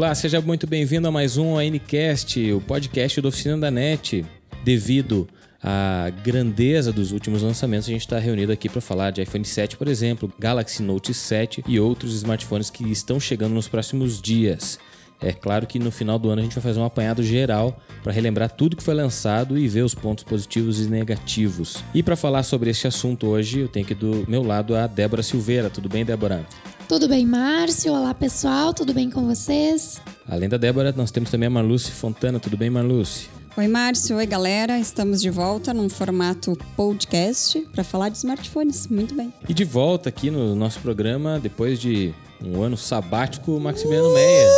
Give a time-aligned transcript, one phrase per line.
[0.00, 4.24] Olá, seja muito bem-vindo a mais um ANCast, o podcast da Oficina da NET.
[4.64, 5.28] Devido
[5.62, 9.76] à grandeza dos últimos lançamentos, a gente está reunido aqui para falar de iPhone 7,
[9.76, 14.78] por exemplo, Galaxy Note 7 e outros smartphones que estão chegando nos próximos dias.
[15.20, 18.10] É claro que no final do ano a gente vai fazer um apanhado geral para
[18.10, 21.84] relembrar tudo que foi lançado e ver os pontos positivos e negativos.
[21.92, 25.22] E para falar sobre este assunto hoje, eu tenho aqui do meu lado a Débora
[25.22, 25.68] Silveira.
[25.68, 26.46] Tudo bem, Débora?
[26.90, 27.92] Tudo bem, Márcio?
[27.92, 28.74] Olá, pessoal.
[28.74, 30.02] Tudo bem com vocês?
[30.28, 32.40] Além da Débora, nós temos também a Marluce Fontana.
[32.40, 33.28] Tudo bem, Marluce?
[33.56, 34.16] Oi, Márcio.
[34.16, 34.76] Oi, galera.
[34.76, 38.88] Estamos de volta num formato podcast para falar de smartphones.
[38.88, 39.32] Muito bem.
[39.48, 42.12] E de volta aqui no nosso programa, depois de
[42.44, 44.12] um ano sabático, Maximiano uh!
[44.12, 44.48] Meia.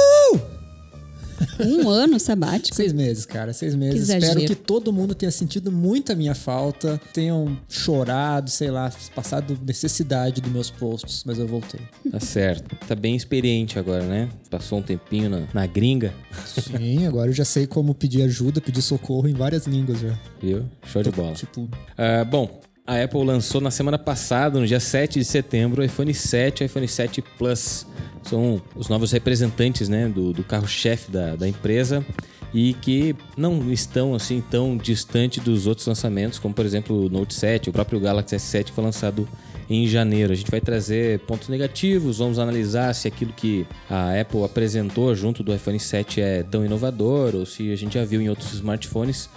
[1.61, 2.75] Um ano sabático?
[2.75, 3.53] Seis meses, cara.
[3.53, 4.07] Seis meses.
[4.07, 8.93] Que Espero que todo mundo tenha sentido muito a minha falta, tenham chorado, sei lá,
[9.15, 11.81] passado necessidade dos meus posts, mas eu voltei.
[12.11, 12.77] Tá certo.
[12.87, 14.29] Tá bem experiente agora, né?
[14.51, 16.15] Passou um tempinho na, na gringa.
[16.47, 20.19] Sim, agora eu já sei como pedir ajuda, pedir socorro em várias línguas já.
[20.41, 20.65] Viu?
[20.87, 21.33] Show de bola.
[21.33, 21.63] Tipo...
[21.63, 26.13] Uh, bom, a Apple lançou na semana passada, no dia 7 de setembro, o iPhone
[26.13, 27.87] 7 e o iPhone 7 Plus
[28.23, 32.05] são os novos representantes né, do, do carro-chefe da, da empresa
[32.53, 37.35] e que não estão assim tão distante dos outros lançamentos, como por exemplo o Note
[37.35, 39.29] 7, o próprio Galaxy S7 que foi lançado
[39.71, 40.33] em janeiro.
[40.33, 45.43] A gente vai trazer pontos negativos, vamos analisar se aquilo que a Apple apresentou junto
[45.43, 49.31] do iPhone 7 é tão inovador ou se a gente já viu em outros smartphones.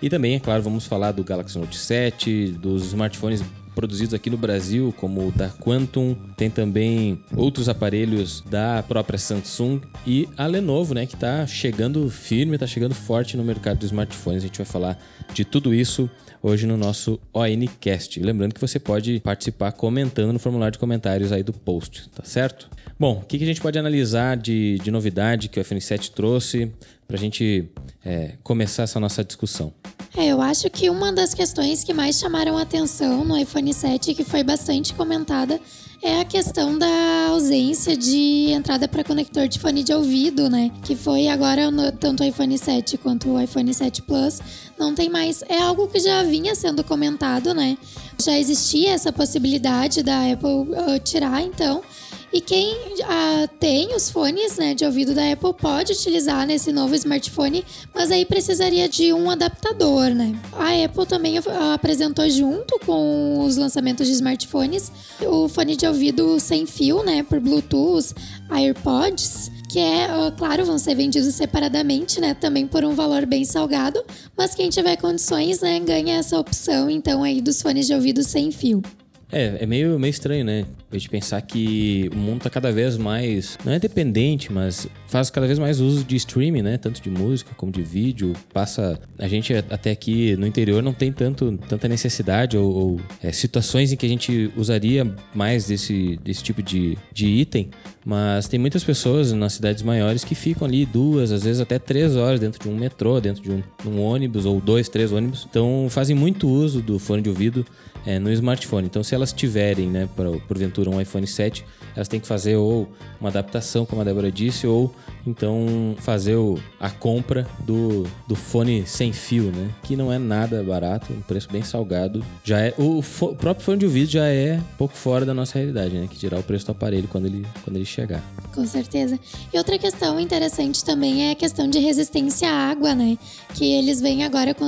[0.00, 3.42] E também, é claro, vamos falar do Galaxy Note 7, dos smartphones
[3.74, 9.80] produzidos aqui no Brasil, como o da Quantum, tem também outros aparelhos da própria Samsung
[10.06, 14.42] e a Lenovo, né, que está chegando firme, está chegando forte no mercado dos smartphones.
[14.42, 14.98] A gente vai falar
[15.32, 16.10] de tudo isso
[16.42, 18.20] hoje no nosso ONCast.
[18.20, 22.68] Lembrando que você pode participar comentando no formulário de comentários aí do post, tá certo?
[23.02, 26.70] Bom, o que, a gente pode analisar de, de novidade que o iPhone 7 trouxe
[27.04, 27.68] para a gente
[28.04, 29.72] é, começar essa nossa discussão?
[30.16, 34.22] É, eu acho que uma das questões que mais chamaram atenção no iPhone 7, que
[34.22, 35.60] foi bastante comentada,
[36.00, 40.70] é a questão da ausência de entrada para conector de fone de ouvido, né?
[40.84, 44.38] Que foi agora no, tanto o iPhone 7 quanto o iPhone 7 Plus
[44.78, 45.42] não tem mais.
[45.48, 47.76] É algo que já vinha sendo comentado, né?
[48.22, 51.82] Já existia essa possibilidade da Apple uh, tirar, então.
[52.32, 56.94] E quem ah, tem os fones né, de ouvido da Apple pode utilizar nesse novo
[56.94, 57.62] smartphone,
[57.94, 60.34] mas aí precisaria de um adaptador, né?
[60.52, 61.34] A Apple também
[61.74, 64.90] apresentou junto com os lançamentos de smartphones
[65.20, 68.14] o fone de ouvido sem fio, né, por Bluetooth,
[68.50, 70.06] AirPods que é,
[70.36, 72.34] claro, vão ser vendidos separadamente, né?
[72.34, 74.04] Também por um valor bem salgado,
[74.36, 78.50] mas quem tiver condições, né, ganha essa opção então aí dos fones de ouvido sem
[78.50, 78.82] fio.
[79.30, 80.66] É, é meio, meio estranho, né?
[80.92, 85.30] A gente pensar que o mundo tá cada vez mais, não é dependente, mas faz
[85.30, 86.76] cada vez mais uso de streaming, né?
[86.76, 88.34] Tanto de música como de vídeo.
[88.52, 89.00] Passa.
[89.18, 93.90] A gente até aqui no interior não tem tanto, tanta necessidade ou, ou é, situações
[93.90, 97.70] em que a gente usaria mais desse, desse tipo de, de item.
[98.04, 102.16] Mas tem muitas pessoas nas cidades maiores que ficam ali duas, às vezes até três
[102.16, 105.46] horas dentro de um metrô, dentro de um, um ônibus ou dois, três ônibus.
[105.48, 107.64] Então fazem muito uso do fone de ouvido
[108.06, 108.86] é, no smartphone.
[108.86, 112.88] Então, se elas tiverem, né, por, porventura, um iPhone 7, elas têm que fazer ou
[113.20, 114.94] uma adaptação, como a Débora disse, ou
[115.26, 119.70] então fazer o, a compra do, do fone sem fio, né?
[119.82, 122.24] Que não é nada barato, um preço bem salgado.
[122.42, 125.58] Já é o, o próprio fone de ouvido já é um pouco fora da nossa
[125.58, 126.08] realidade, né?
[126.10, 128.22] Que dirá o preço do aparelho quando ele, quando ele chegar.
[128.54, 129.18] Com certeza.
[129.52, 133.16] E outra questão interessante também é a questão de resistência à água, né?
[133.54, 134.66] Que eles vêm agora com,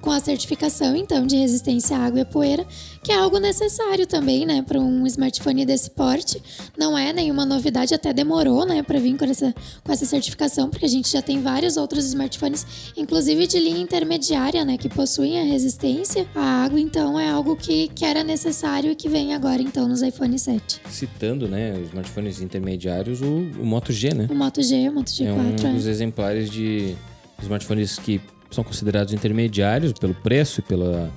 [0.00, 2.66] com a certificação, então, de resistência à água e poeira,
[3.02, 6.42] que é algo necessário também, né, para um smartphone desse porte.
[6.76, 10.84] Não é nenhuma novidade, até demorou, né, para vir com essa, com essa certificação, porque
[10.84, 15.44] a gente já tem vários outros smartphones, inclusive de linha intermediária, né, que possuem a
[15.44, 19.88] resistência à água, então é algo que, que era necessário e que vem agora, então,
[19.88, 20.82] nos iPhone 7.
[20.88, 24.28] Citando, né, os smartphones intermediários, o, o Moto G, né?
[24.30, 25.26] O Moto G, o Moto G4.
[25.26, 25.72] É um é.
[25.72, 26.94] dos exemplares de
[27.42, 28.20] smartphones que
[28.50, 31.10] são considerados intermediários pelo preço e pela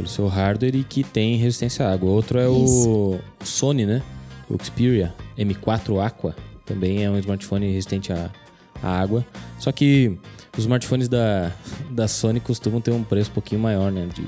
[0.00, 2.10] pelo seu hardware e que tem resistência à água.
[2.10, 4.02] Outro é o, Sony, né?
[4.48, 6.34] O Xperia M4 Aqua.
[6.64, 8.30] Também é um smartphone resistente à,
[8.82, 9.24] à água.
[9.58, 10.18] Só que
[10.56, 11.52] os smartphones da,
[11.92, 14.08] da Sony costumam ter um preço um pouquinho maior, né?
[14.14, 14.24] De,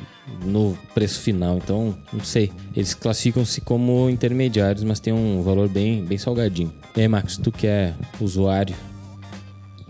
[0.46, 1.56] no preço final.
[1.56, 2.52] Então, não sei.
[2.76, 6.72] Eles classificam-se como intermediários, mas tem um valor bem, bem salgadinho.
[6.94, 8.76] E aí, Marcos, tu que é usuário?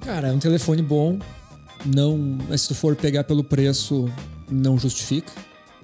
[0.00, 1.18] Cara, é um telefone bom.
[1.84, 2.16] Não,
[2.48, 4.08] mas se tu for pegar pelo preço,
[4.48, 5.32] não justifica.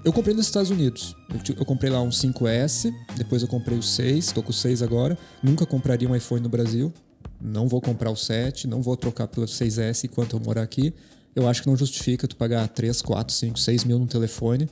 [0.04, 1.16] Eu comprei nos Estados Unidos.
[1.28, 4.82] Eu, eu, comprei lá um 5S, depois eu comprei o 6, tô com o 6
[4.82, 5.18] agora.
[5.42, 6.92] Nunca compraria um iPhone no Brasil.
[7.40, 10.94] não vou comprar o 7, não vou trocar pelo 6S enquanto eu morar aqui.
[11.34, 14.68] Eu acho que não justifica tu pagar 3, 4, 5, 6 mil no telefone,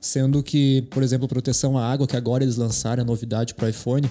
[0.00, 4.08] sendo que, por exemplo, proteção à água, que agora eles lançaram a novidade para iPhone,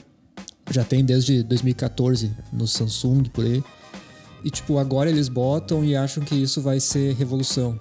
[0.72, 3.64] já tem desde 2014 no Samsung, por aí.
[4.44, 7.80] E, tipo, agora eles botam e acham que isso vai ser revolução.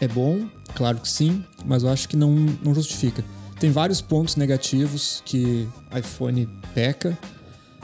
[0.00, 2.30] É bom, claro que sim, mas eu acho que não,
[2.62, 3.24] não justifica.
[3.58, 7.16] Tem vários pontos negativos que iPhone peca.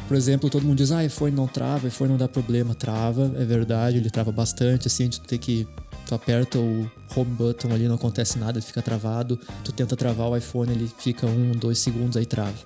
[0.08, 2.74] Por exemplo, todo mundo diz, ah, iPhone não trava, iPhone não dá problema.
[2.74, 5.66] Trava, é verdade, ele trava bastante, assim, tu tem que...
[6.06, 9.38] Tu aperta o home button ali, não acontece nada, ele fica travado.
[9.64, 12.58] Tu tenta travar o iPhone, ele fica um, dois segundos, aí trava.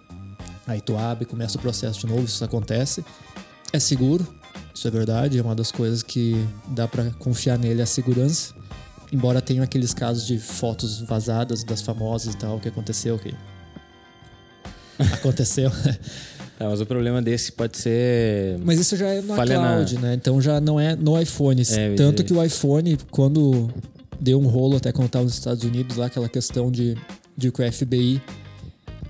[0.66, 3.04] Aí tu abre, começa o processo de novo, isso acontece.
[3.70, 4.26] É seguro,
[4.74, 8.54] isso é verdade, é uma das coisas que dá para confiar nele, a segurança.
[9.14, 13.32] Embora tenha aqueles casos de fotos vazadas das famosas e tal, que aconteceu, que
[15.12, 15.70] aconteceu.
[16.56, 18.60] Tá, mas o problema desse pode ser.
[18.64, 20.14] Mas isso já é no Falha cloud, na- né?
[20.14, 21.60] Então já não é no iPhone.
[21.68, 23.68] É, Tanto que o iPhone, quando
[24.20, 26.96] deu um rolo até quando estava nos Estados Unidos, lá aquela questão de,
[27.36, 28.22] de que o FBI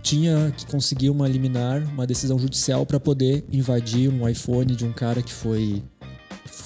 [0.03, 4.93] tinha que conseguir uma liminar, uma decisão judicial para poder invadir um iPhone de um
[4.95, 5.83] cara que foi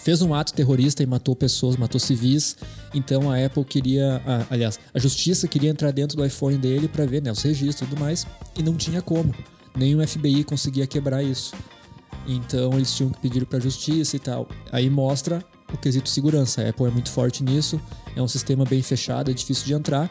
[0.08, 2.56] fez um ato terrorista e matou pessoas, matou civis.
[2.94, 7.05] Então a Apple queria, a- aliás, a justiça queria entrar dentro do iPhone dele para
[7.05, 8.26] ver né, os registros e tudo mais,
[8.58, 9.34] e não tinha como.
[9.76, 11.55] O FBI conseguia quebrar isso.
[12.26, 14.49] Então eles tinham que pedir para a justiça e tal.
[14.72, 16.62] Aí mostra o quesito segurança.
[16.62, 17.78] A Apple é muito forte nisso,
[18.16, 20.10] é um sistema bem fechado, é difícil de entrar.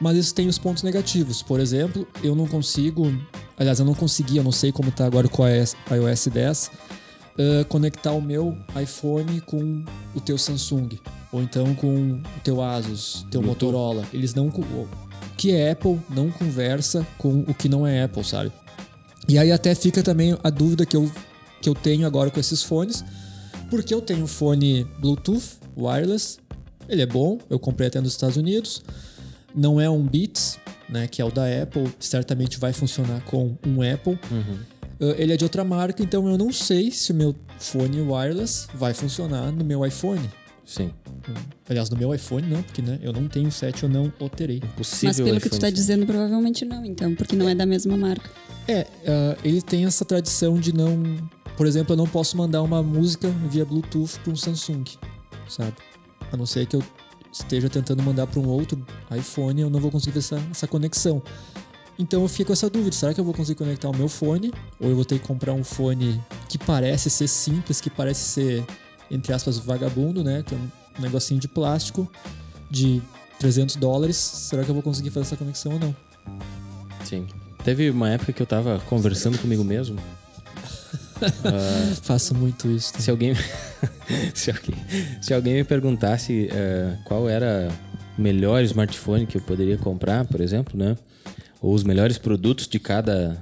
[0.00, 1.40] Mas isso tem os pontos negativos.
[1.40, 3.14] Por exemplo, eu não consigo,
[3.56, 6.70] aliás, eu não conseguia, não sei como tá agora com a iOS 10,
[7.38, 9.84] uh, conectar o meu iPhone com
[10.14, 10.98] o teu Samsung
[11.32, 13.72] ou então com o teu Asus, teu Bluetooth.
[13.72, 14.06] Motorola.
[14.12, 14.88] Eles não o
[15.36, 18.52] que é Apple não conversa com o que não é Apple, sabe?
[19.28, 21.10] E aí até fica também a dúvida que eu,
[21.60, 23.04] que eu tenho agora com esses fones,
[23.70, 26.38] porque eu tenho um fone Bluetooth wireless,
[26.88, 28.82] ele é bom, eu comprei até nos Estados Unidos,
[29.54, 30.58] não é um Beats,
[30.88, 34.14] né, que é o da Apple, certamente vai funcionar com um Apple.
[34.14, 34.58] Uh,
[35.16, 38.94] ele é de outra marca, então eu não sei se o meu fone wireless vai
[38.94, 40.30] funcionar no meu iPhone.
[40.64, 40.90] Sim.
[41.68, 44.60] Aliás, no meu iPhone não, porque né, eu não tenho 7, eu não o terei.
[44.76, 45.08] Possível.
[45.08, 45.72] Mas pelo que tu tá sim.
[45.72, 48.30] dizendo, provavelmente não, então, porque não é da mesma marca.
[48.66, 51.02] É, ah, ele tem essa tradição de não.
[51.56, 54.84] Por exemplo, eu não posso mandar uma música via Bluetooth para um Samsung,
[55.48, 55.74] sabe?
[56.32, 56.82] A não ser que eu
[57.32, 58.84] esteja tentando mandar para um outro
[59.16, 61.22] iPhone, eu não vou conseguir essa, essa conexão.
[61.98, 64.52] Então eu fico com essa dúvida: será que eu vou conseguir conectar o meu fone?
[64.80, 68.64] Ou eu vou ter que comprar um fone que parece ser simples, que parece ser,
[69.10, 70.42] entre aspas, vagabundo, né?
[70.46, 72.10] Que é um negocinho de plástico
[72.70, 73.02] de
[73.38, 74.16] 300 dólares.
[74.16, 75.96] Será que eu vou conseguir fazer essa conexão ou não?
[77.04, 77.26] Sim.
[77.64, 79.96] Teve uma época que eu tava conversando comigo mesmo.
[82.02, 82.92] Faço muito isso.
[82.98, 83.34] Se alguém,
[84.34, 84.74] se alguém,
[85.20, 87.68] se alguém me perguntasse eh, qual era
[88.18, 90.96] o melhor smartphone que eu poderia comprar, por exemplo, né?
[91.62, 93.40] Ou os melhores produtos de cada,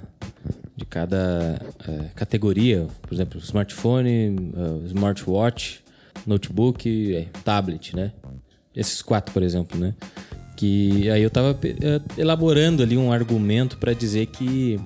[0.77, 5.81] de cada eh, categoria, por exemplo, smartphone, eh, smartwatch,
[6.27, 8.13] notebook, eh, tablet, né?
[8.77, 9.95] Esses quatro, por exemplo, né?
[10.57, 14.79] Que aí eu tava eh, elaborando ali um argumento para dizer que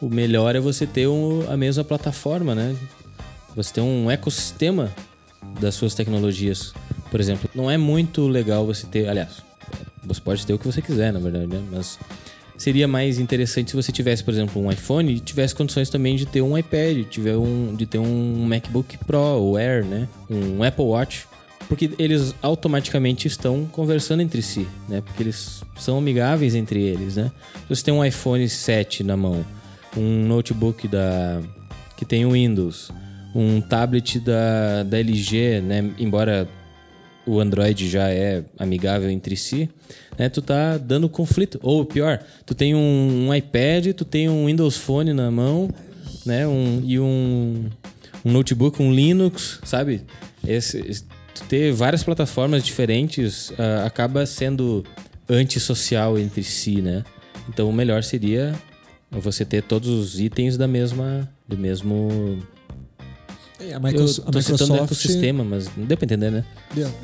[0.00, 2.76] o melhor é você ter um- a mesma plataforma, né?
[3.56, 4.92] Você tem um ecossistema
[5.58, 6.74] das suas tecnologias.
[7.10, 9.08] Por exemplo, não é muito legal você ter.
[9.08, 9.38] Aliás,
[10.04, 11.64] você pode ter o que você quiser, na verdade, né?
[11.72, 11.98] Mas
[12.56, 16.26] seria mais interessante se você tivesse, por exemplo, um iPhone e tivesse condições também de
[16.26, 20.08] ter um iPad, tiver um, de ter um MacBook Pro ou Air, né?
[20.30, 21.26] Um Apple Watch.
[21.68, 25.00] Porque eles automaticamente estão conversando entre si, né?
[25.00, 27.32] Porque eles são amigáveis entre eles, né?
[27.62, 29.44] Se você tem um iPhone 7 na mão,
[29.96, 31.40] um notebook da
[31.96, 32.92] que tem o Windows,
[33.34, 35.90] um tablet da, da LG, né?
[35.98, 36.48] Embora
[37.26, 39.68] o Android já é amigável entre si,
[40.18, 40.28] né?
[40.28, 41.58] Tu tá dando conflito.
[41.62, 45.68] Ou pior, tu tem um, um iPad, tu tem um Windows Phone na mão,
[46.24, 46.46] né?
[46.46, 47.66] Um, e um,
[48.24, 50.02] um notebook, um Linux, sabe?
[50.46, 51.04] Esse,
[51.48, 54.84] ter várias plataformas diferentes ah, acaba sendo
[55.28, 57.04] antissocial entre si, né?
[57.48, 58.54] Então o melhor seria
[59.10, 61.28] você ter todos os itens da mesma.
[61.46, 62.38] do mesmo.
[63.58, 64.82] É, a, Eu Microso- a Microsoft.
[64.82, 66.44] ecossistema, mas não deu pra entender, né?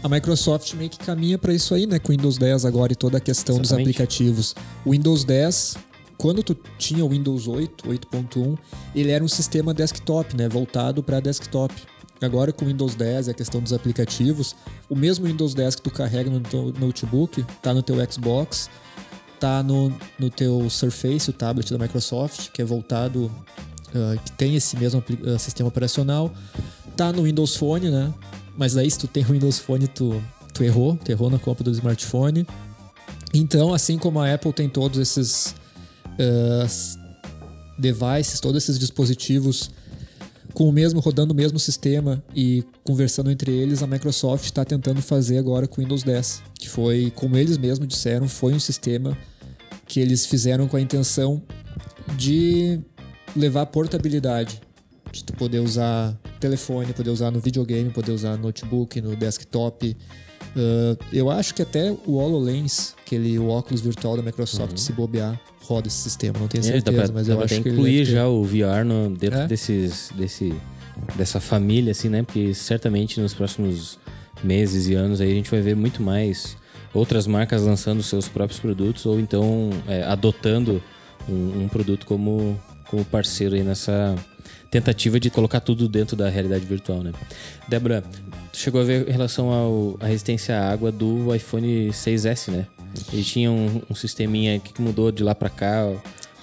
[0.02, 1.98] A Microsoft meio que caminha para isso aí, né?
[1.98, 3.88] Com o Windows 10 agora e toda a questão dos Exatamente.
[3.90, 4.54] aplicativos.
[4.84, 5.76] O Windows 10,
[6.18, 8.56] quando tu tinha o Windows 8, 8.1,
[8.94, 10.48] ele era um sistema desktop, né?
[10.48, 11.74] Voltado para desktop.
[12.20, 14.54] Agora com o Windows 10 e a questão dos aplicativos,
[14.88, 18.70] o mesmo Windows 10 que tu carrega no teu notebook, tá no teu Xbox,
[19.40, 23.28] tá no, no teu Surface, o tablet da Microsoft, que é voltado
[23.88, 26.32] uh, que tem esse mesmo uh, sistema operacional.
[26.96, 28.12] Tá no Windows Phone, né?
[28.56, 30.22] Mas aí se tu tem o Windows Phone, tu,
[30.52, 32.46] tu errou, tu errou na compra do smartphone.
[33.34, 35.54] Então, assim como a Apple tem todos esses
[36.06, 36.98] uh,
[37.78, 39.70] devices, todos esses dispositivos
[40.52, 45.00] com o mesmo rodando o mesmo sistema e conversando entre eles, a Microsoft está tentando
[45.00, 49.16] fazer agora com o Windows 10, que foi, como eles mesmos disseram, foi um sistema
[49.86, 51.42] que eles fizeram com a intenção
[52.16, 52.80] de
[53.36, 54.60] levar portabilidade,
[55.10, 59.96] de tu poder usar telefone, poder usar no videogame, poder usar no notebook, no desktop.
[60.56, 64.76] Uh, eu acho que até o HoloLens, aquele o óculos virtual da Microsoft, uhum.
[64.76, 66.38] se bobear, roda esse sistema.
[66.38, 69.40] Não tenho certeza, é, pra, mas eu acho que incluir já o VR no, dentro
[69.40, 69.46] é?
[69.46, 70.54] desses, desse,
[71.14, 72.22] dessa família, assim, né?
[72.22, 73.98] Porque certamente nos próximos
[74.42, 76.56] meses e anos aí a gente vai ver muito mais
[76.92, 80.82] outras marcas lançando seus próprios produtos ou então é, adotando
[81.28, 82.58] um, um, produto como,
[82.92, 84.14] como parceiro aí nessa
[84.70, 87.10] tentativa de colocar tudo dentro da realidade virtual, né?
[87.66, 88.04] Débora,
[88.52, 92.66] tu chegou a ver em relação à resistência à água do iPhone 6S, né?
[93.10, 95.90] Ele tinha um, um sisteminha que mudou de lá para cá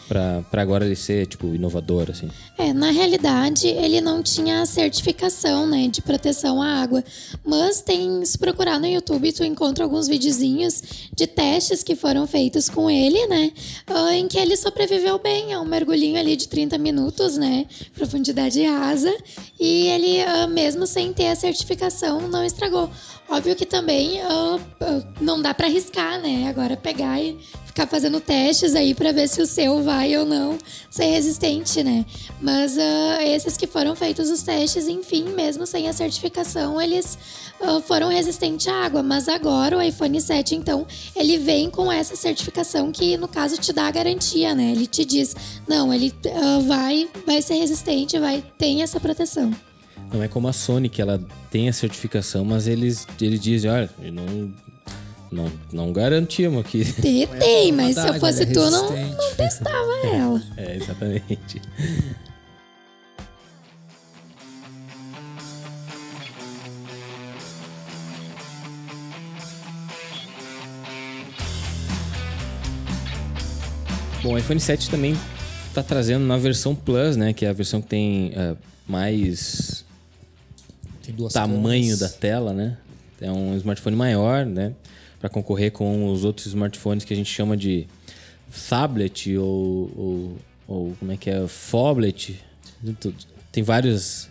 [0.10, 2.28] para agora ele ser, tipo, inovador, assim?
[2.58, 7.04] É, na realidade, ele não tinha certificação, né, de proteção à água.
[7.46, 10.82] Mas tem, se procurar no YouTube, tu encontra alguns videozinhos
[11.16, 13.52] de testes que foram feitos com ele, né,
[13.86, 18.64] ah, em que ele sobreviveu bem a um mergulhinho ali de 30 minutos, né, profundidade
[18.64, 19.16] rasa,
[19.60, 22.90] e ele, ah, mesmo sem ter a certificação, não estragou.
[23.30, 26.48] Óbvio que também uh, uh, não dá para arriscar, né?
[26.50, 30.58] Agora pegar e ficar fazendo testes aí para ver se o seu vai ou não
[30.90, 32.08] ser resistente, né?
[32.42, 37.20] Mas uh, esses que foram feitos os testes, enfim, mesmo sem a certificação, eles
[37.86, 39.04] foram resistentes à água.
[39.04, 43.72] Mas agora o iPhone 7, então, ele vem com essa certificação que, no caso, te
[43.72, 44.72] dá a garantia, né?
[44.72, 45.36] Ele te diz,
[45.68, 46.12] não, ele
[46.66, 49.54] vai, vai ser resistente, vai tem essa proteção.
[50.12, 53.90] Não é como a Sony, que ela tem a certificação, mas eles, eles dizem, olha,
[54.12, 54.54] não,
[55.32, 56.84] não, não garantimos que.
[56.94, 60.42] Tem, tem, mas se eu fosse tu, não, não testava ela.
[60.58, 61.62] É, exatamente.
[74.24, 75.16] Bom, o iPhone 7 também
[75.68, 77.32] está trazendo na versão Plus, né?
[77.32, 79.86] Que é a versão que tem uh, mais
[81.32, 82.00] tamanho câmeras.
[82.00, 82.78] da tela, né?
[83.22, 84.74] É um smartphone maior, né?
[85.20, 87.88] Para concorrer com os outros smartphones que a gente chama de
[88.70, 90.38] tablet ou, ou,
[90.68, 91.48] ou como é que é?
[91.48, 92.40] Phablet.
[93.52, 94.30] Tem vários,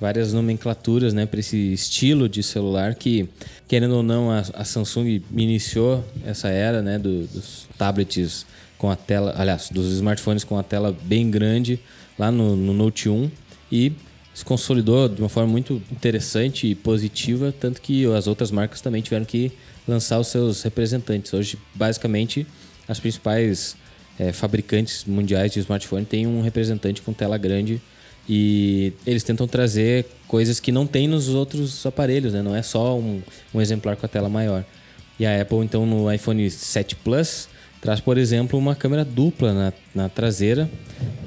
[0.00, 3.28] várias nomenclaturas né, para esse estilo de celular que,
[3.66, 8.44] querendo ou não, a, a Samsung iniciou essa era né, do, dos tablets
[8.76, 11.80] com a tela, aliás, dos smartphones com a tela bem grande
[12.18, 13.30] lá no, no Note 1
[13.72, 13.92] e
[14.38, 19.02] se consolidou de uma forma muito interessante e positiva, tanto que as outras marcas também
[19.02, 19.50] tiveram que
[19.86, 21.34] lançar os seus representantes.
[21.34, 22.46] Hoje, basicamente,
[22.86, 23.76] as principais
[24.16, 27.82] é, fabricantes mundiais de smartphone têm um representante com tela grande
[28.28, 32.40] e eles tentam trazer coisas que não tem nos outros aparelhos, né?
[32.40, 33.20] não é só um,
[33.52, 34.64] um exemplar com a tela maior.
[35.18, 37.48] E a Apple, então, no iPhone 7 Plus,
[37.80, 40.70] traz, por exemplo, uma câmera dupla na, na traseira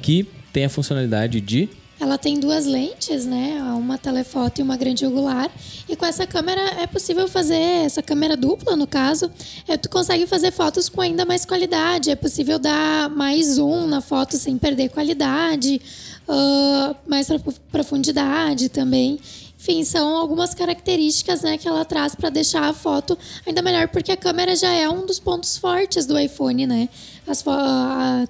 [0.01, 1.67] que tem a funcionalidade de
[2.01, 3.62] ela tem duas lentes, né?
[3.77, 5.51] Uma telefoto e uma grande angular.
[5.88, 9.29] E com essa câmera é possível fazer essa câmera dupla, no caso.
[9.67, 12.10] É, tu consegue fazer fotos com ainda mais qualidade.
[12.10, 15.79] É possível dar mais zoom na foto sem perder qualidade,
[16.27, 17.27] uh, mais
[17.72, 19.20] profundidade também.
[19.61, 23.15] Enfim, são algumas características né, que ela traz para deixar a foto
[23.45, 26.89] ainda melhor, porque a câmera já é um dos pontos fortes do iPhone, né?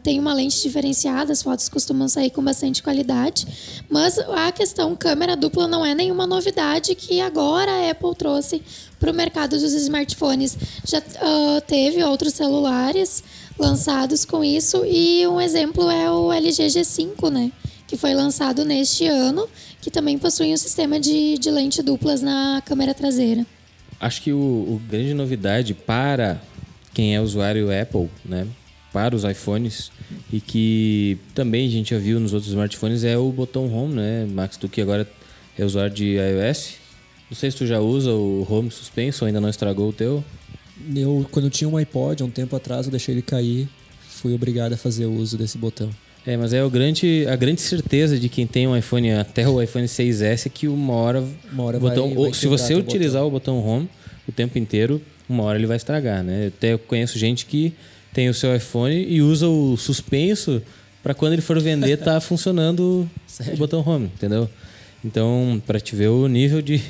[0.03, 3.47] Tem uma lente diferenciada, as fotos costumam sair com bastante qualidade.
[3.89, 8.61] Mas a questão câmera dupla não é nenhuma novidade que agora a Apple trouxe
[8.99, 10.57] para o mercado dos smartphones.
[10.83, 13.23] Já uh, teve outros celulares
[13.57, 17.53] lançados com isso, e um exemplo é o LG G5, né?
[17.87, 19.47] Que foi lançado neste ano
[19.81, 23.45] que também possuem um sistema de, de lente duplas na câmera traseira.
[23.99, 26.41] Acho que o, o grande novidade para
[26.93, 28.47] quem é usuário Apple, né,
[28.93, 29.91] para os iPhones
[30.31, 34.25] e que também a gente já viu nos outros smartphones é o botão Home, né,
[34.25, 34.57] Max?
[34.57, 35.09] Tu que agora
[35.57, 36.75] é usuário de iOS.
[37.29, 40.23] Não sei se tu já usa o Home suspenso ou ainda não estragou o teu.
[40.95, 43.69] Eu, quando eu tinha um iPod, há um tempo atrás, eu deixei ele cair.
[44.01, 45.89] Fui obrigado a fazer o uso desse botão.
[46.25, 49.61] É, mas é o grande, a grande certeza de quem tem um iPhone até o
[49.61, 53.31] iPhone 6S é que uma hora, uma hora botão, vai, vai se você utilizar o
[53.31, 53.57] botão.
[53.57, 53.89] o botão Home
[54.27, 56.47] o tempo inteiro, uma hora ele vai estragar, né?
[56.55, 57.73] Até eu conheço gente que
[58.13, 60.61] tem o seu iPhone e usa o suspenso
[61.01, 63.09] para quando ele for vender tá funcionando
[63.51, 64.49] o botão home, entendeu?
[65.03, 66.81] Então, para te ver o nível de,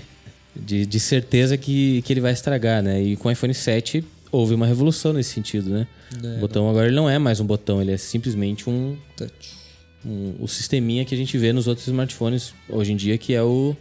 [0.55, 3.01] de, de, certeza que, que ele vai estragar, né?
[3.01, 5.87] E com o iPhone 7 houve uma revolução nesse sentido, né?
[6.23, 9.61] É, o botão agora ele não é mais um botão, ele é simplesmente um touch.
[10.05, 13.43] Um, o sisteminha que a gente vê nos outros smartphones hoje em dia, que é
[13.43, 13.75] o,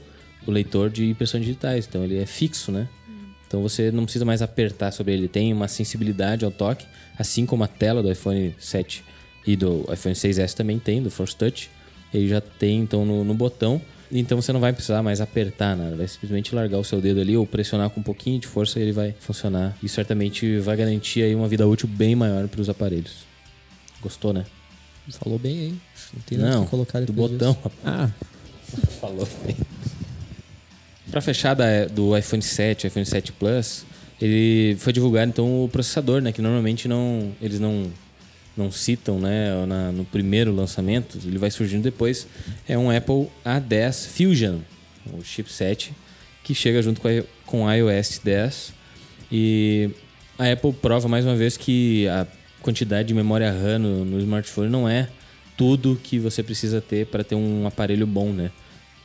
[0.47, 1.87] o leitor de impressões digitais.
[1.88, 2.88] Então ele é fixo, né?
[3.47, 5.26] Então você não precisa mais apertar sobre ele.
[5.26, 6.87] Tem uma sensibilidade ao toque,
[7.19, 9.02] assim como a tela do iPhone 7
[9.45, 11.69] e do iPhone 6S também tem, do Force Touch.
[12.14, 13.83] Ele já tem então no, no botão.
[14.12, 17.36] Então você não vai precisar mais apertar nada, vai simplesmente largar o seu dedo ali
[17.36, 19.76] ou pressionar com um pouquinho de força e ele vai funcionar.
[19.82, 23.24] E certamente vai garantir aí uma vida útil bem maior para os aparelhos.
[24.02, 24.44] Gostou, né?
[25.10, 25.74] Falou bem aí.
[26.14, 27.52] Não tem nada que colocar do botão.
[27.52, 27.72] Disso.
[27.84, 28.10] Ah,
[29.00, 29.56] falou bem.
[31.10, 33.84] Para fechar da, do iPhone 7, iPhone 7 Plus,
[34.20, 37.90] ele foi divulgado então o processador, né, que normalmente não eles não
[38.57, 42.26] não citam, né, na, no primeiro lançamento, ele vai surgindo depois,
[42.69, 44.59] é um Apple A10 Fusion,
[45.12, 45.92] o chipset
[46.42, 48.73] que chega junto com, a, com iOS 10
[49.30, 49.90] e
[50.38, 52.26] a Apple prova mais uma vez que a
[52.61, 55.09] quantidade de memória RAM no, no smartphone não é
[55.57, 58.50] tudo que você precisa ter para ter um aparelho bom, né?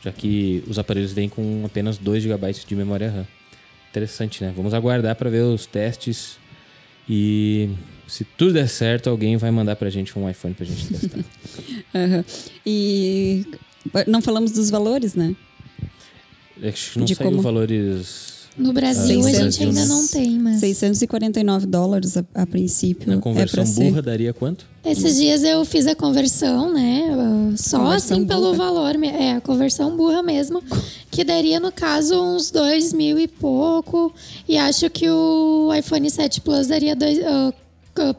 [0.02, 3.28] Já que os aparelhos vêm com apenas 2 GB de memória RAM.
[3.90, 4.54] Interessante, né?
[4.56, 6.38] Vamos aguardar para ver os testes
[7.08, 7.70] e
[8.08, 11.18] se tudo der certo, alguém vai mandar pra gente um iPhone pra gente testar.
[11.94, 12.24] uhum.
[12.66, 13.46] E
[14.08, 15.36] não falamos dos valores, né?
[16.64, 17.42] Acho que não De saiu como...
[17.42, 20.60] valores no Brasil 600, a gente ainda não tem, mas.
[20.60, 23.14] 649 dólares a, a princípio.
[23.14, 24.02] Na conversão é burra ser.
[24.02, 24.66] daria quanto?
[24.86, 27.08] Esses dias eu fiz a conversão, né?
[27.58, 28.96] Só conversão assim pelo valor.
[29.04, 30.64] É, a conversão burra mesmo.
[31.12, 34.14] Que daria, no caso, uns dois mil e pouco.
[34.48, 37.54] E acho que o iPhone 7 Plus daria dois, uh,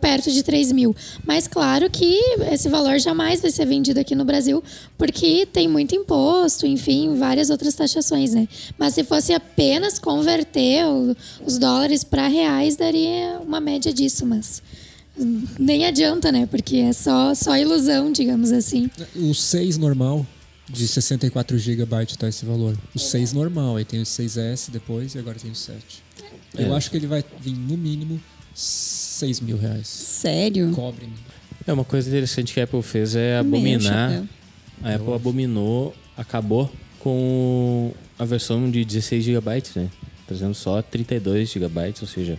[0.01, 0.95] perto de 3 mil.
[1.25, 2.19] Mas claro que
[2.51, 4.63] esse valor jamais vai ser vendido aqui no Brasil,
[4.97, 8.49] porque tem muito imposto, enfim, várias outras taxações, né?
[8.79, 10.85] Mas se fosse apenas converter
[11.45, 14.63] os dólares para reais, daria uma média disso, mas
[15.59, 16.47] nem adianta, né?
[16.47, 18.91] Porque é só, só ilusão, digamos assim.
[19.15, 20.27] O 6 normal
[20.69, 21.87] de 64 GB
[22.19, 22.77] tá esse valor.
[22.95, 26.03] O 6 normal, aí tem o 6S depois e agora tem o 7.
[26.57, 26.65] É.
[26.65, 28.21] Eu acho que ele vai vir no mínimo
[29.17, 29.87] 6 mil reais.
[29.87, 30.71] Sério?
[30.73, 31.09] Cobre.
[31.67, 34.25] É uma coisa interessante que a Apple fez é abominar.
[34.83, 39.91] A Apple abominou, acabou com a versão de 16 GB, né?
[40.27, 42.39] Trazendo só 32 GB, ou seja,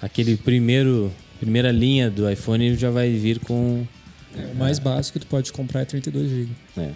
[0.00, 3.86] aquele primeiro primeira linha do iPhone já vai vir com
[4.36, 6.48] é, o mais básico que tu pode comprar é 32 GB.
[6.76, 6.90] É.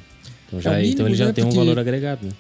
[0.47, 1.33] Então, já, é mínimo, então ele já né?
[1.33, 2.33] tem um valor agregado, né?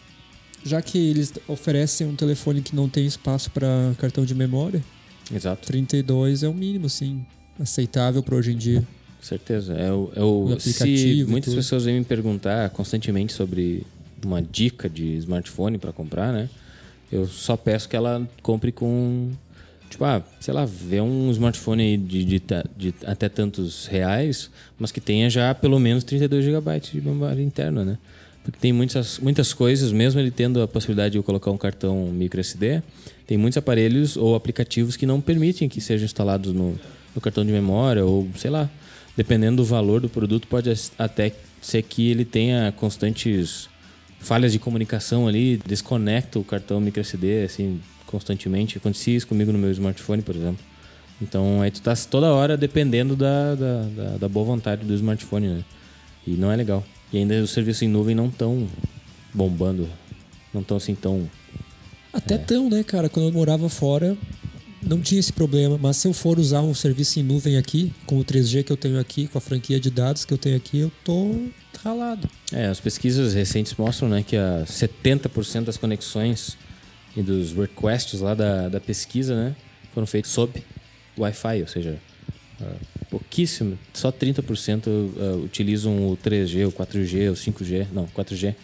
[0.64, 4.82] Já que eles oferecem um telefone que não tem espaço para cartão de memória,
[5.34, 5.66] Exato.
[5.66, 7.24] 32 é o mínimo, sim,
[7.58, 8.86] aceitável para hoje em dia.
[9.18, 9.74] Com certeza.
[9.74, 11.26] É o, é o, o aplicativo.
[11.26, 13.86] Se muitas pessoas vêm me perguntar constantemente sobre
[14.24, 16.48] uma dica de smartphone para comprar, né?
[17.10, 19.30] Eu só peço que ela compre com.
[19.90, 22.42] Tipo, ah, sei lá, vê um smartphone de, de,
[22.76, 27.84] de, até tantos reais, mas que tenha já pelo menos 32 GB de memória interna,
[27.84, 27.98] né?
[28.42, 32.40] Porque tem muitas, muitas coisas, mesmo ele tendo a possibilidade de colocar um cartão micro
[32.40, 32.82] SD,
[33.26, 36.78] tem muitos aparelhos ou aplicativos que não permitem que sejam instalados no,
[37.14, 38.68] no cartão de memória ou, sei lá,
[39.16, 43.68] dependendo do valor do produto, pode até ser que ele tenha constantes
[44.18, 48.78] falhas de comunicação ali, desconecta o cartão micro SD assim constantemente.
[48.78, 50.64] Acontecia isso comigo no meu smartphone, por exemplo.
[51.20, 55.48] Então aí tu tá toda hora dependendo da, da, da, da boa vontade do smartphone,
[55.48, 55.64] né?
[56.26, 56.84] E não é legal.
[57.12, 58.68] E ainda os serviços em nuvem não estão
[59.34, 59.88] bombando.
[60.52, 61.28] Não estão assim tão.
[62.12, 62.38] Até é.
[62.38, 63.08] tão, né, cara?
[63.08, 64.16] Quando eu morava fora,
[64.82, 65.78] não tinha esse problema.
[65.78, 68.76] Mas se eu for usar um serviço em nuvem aqui, com o 3G que eu
[68.76, 71.48] tenho aqui, com a franquia de dados que eu tenho aqui, eu tô
[71.82, 72.28] ralado.
[72.52, 76.56] É, as pesquisas recentes mostram né, que a 70% das conexões
[77.16, 79.56] e dos requests lá da, da pesquisa né,
[79.92, 80.62] foram feitos sob
[81.18, 81.98] Wi-Fi, ou seja,
[83.10, 88.54] pouquíssimo, só 30% uh, utilizam o 3G, o 4G, o 5G, não, 4G,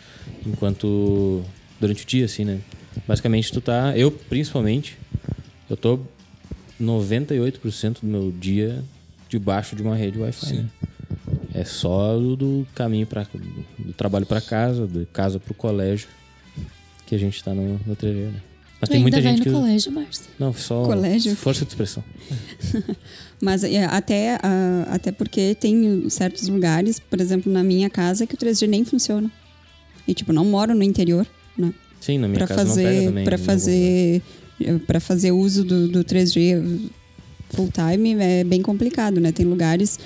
[0.47, 1.45] enquanto
[1.81, 2.61] durante o dia, assim, né?
[3.07, 4.99] Basicamente, tu tá, eu principalmente,
[5.69, 6.01] eu tô
[6.81, 8.83] 98% do meu dia
[9.29, 10.55] debaixo de uma rede Wi-Fi.
[10.55, 10.69] Né?
[11.55, 13.27] É só do, do caminho para
[13.79, 16.09] do trabalho para casa, de casa para o colégio
[17.07, 18.41] que a gente está no, no 3G, né?
[18.81, 20.25] Mas tem muita gente no que colégio, Márcia.
[20.39, 21.35] Não, só colégio.
[21.35, 22.05] força de expressão.
[23.43, 28.35] Mas é, até, uh, até porque tem certos lugares, por exemplo, na minha casa, que
[28.35, 29.31] o 3G nem funciona.
[30.07, 31.73] E, tipo, não moro no interior, né?
[32.01, 33.25] Sim, na minha pra casa fazer, não pega também.
[33.25, 34.23] Pra fazer,
[34.87, 36.91] pra fazer uso do, do 3G
[37.51, 39.33] full time é bem complicado, né?
[39.33, 39.99] Tem lugares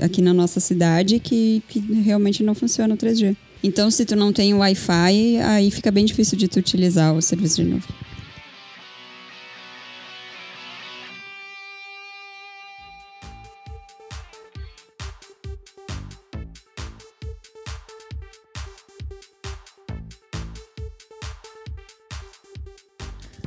[0.00, 3.36] aqui na nossa cidade que, que realmente não funciona o 3G.
[3.62, 7.56] Então, se tu não tem Wi-Fi, aí fica bem difícil de tu utilizar o serviço
[7.56, 8.05] de nuvem.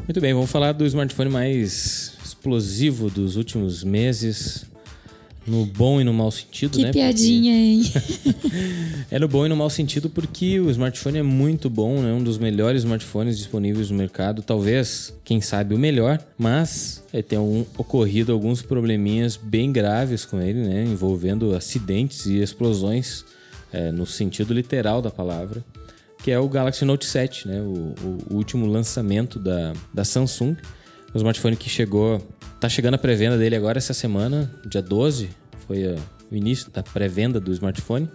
[0.09, 4.65] Muito bem, vamos falar do smartphone mais explosivo dos últimos meses.
[5.45, 6.91] No bom e no mau sentido, Que né?
[6.91, 7.83] piadinha, hein?
[7.83, 8.49] Porque-
[9.11, 12.11] É no bom e no mau sentido porque o smartphone é muito bom, né?
[12.11, 14.41] Um dos melhores smartphones disponíveis no mercado.
[14.41, 16.19] Talvez, quem sabe, o melhor.
[16.39, 20.85] Mas é, tem um- ocorrido alguns probleminhas bem graves com ele, né?
[20.85, 23.23] Envolvendo acidentes e explosões
[23.71, 25.63] é, no sentido literal da palavra.
[26.29, 27.59] Que é o Galaxy Note 7, né?
[27.59, 27.95] O,
[28.29, 30.55] o- último lançamento da, da Samsung.
[31.11, 32.21] O smartphone que chegou...
[32.59, 35.27] Tá chegando a pré-venda dele agora essa semana, dia 12.
[35.65, 35.95] Foi a-
[36.31, 38.07] o início da pré-venda do smartphone.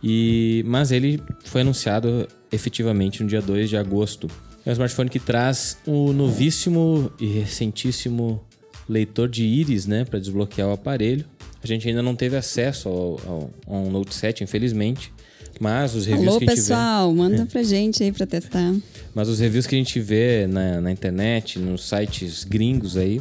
[0.00, 4.28] E, mas ele foi anunciado efetivamente no dia 2 de agosto.
[4.64, 8.40] É um smartphone que traz o novíssimo e recentíssimo
[8.88, 11.24] leitor de íris, né, para desbloquear o aparelho.
[11.60, 15.12] A gente ainda não teve acesso ao, ao, ao Note 7, infelizmente.
[15.58, 18.74] Mas os reviews Alô, que a gente vê, pessoal, manda pra gente aí pra testar.
[19.14, 23.20] mas os reviews que a gente vê na, na internet, nos sites gringos aí,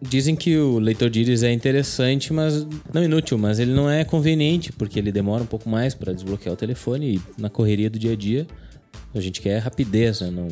[0.00, 4.04] dizem que o leitor de íris é interessante, mas não inútil, mas ele não é
[4.04, 7.98] conveniente, porque ele demora um pouco mais para desbloquear o telefone e na correria do
[7.98, 8.46] dia a dia
[9.14, 10.30] a gente quer rapidez, né?
[10.30, 10.48] Não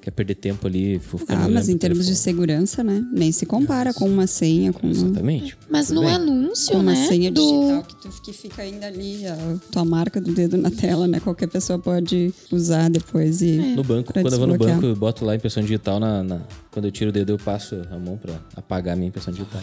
[0.00, 1.00] quer perder tempo ali.
[1.28, 3.04] Ah, mas em termos de segurança, né?
[3.12, 5.56] Nem se compara com uma senha, com uma, Exatamente.
[5.68, 6.14] Mas Tudo no bem.
[6.14, 7.06] anúncio, com uma né?
[7.06, 7.40] senha do...
[7.40, 9.36] digital que, tu, que fica ainda ali, a
[9.70, 11.20] tua marca do dedo na tela, né?
[11.20, 13.52] Qualquer pessoa pode usar depois e...
[13.76, 16.22] No banco, pra quando eu vou no banco, eu boto lá a impressão digital na,
[16.22, 19.32] na- Quando eu tiro o dedo, eu passo a mão para apagar a minha impressão
[19.32, 19.60] digital.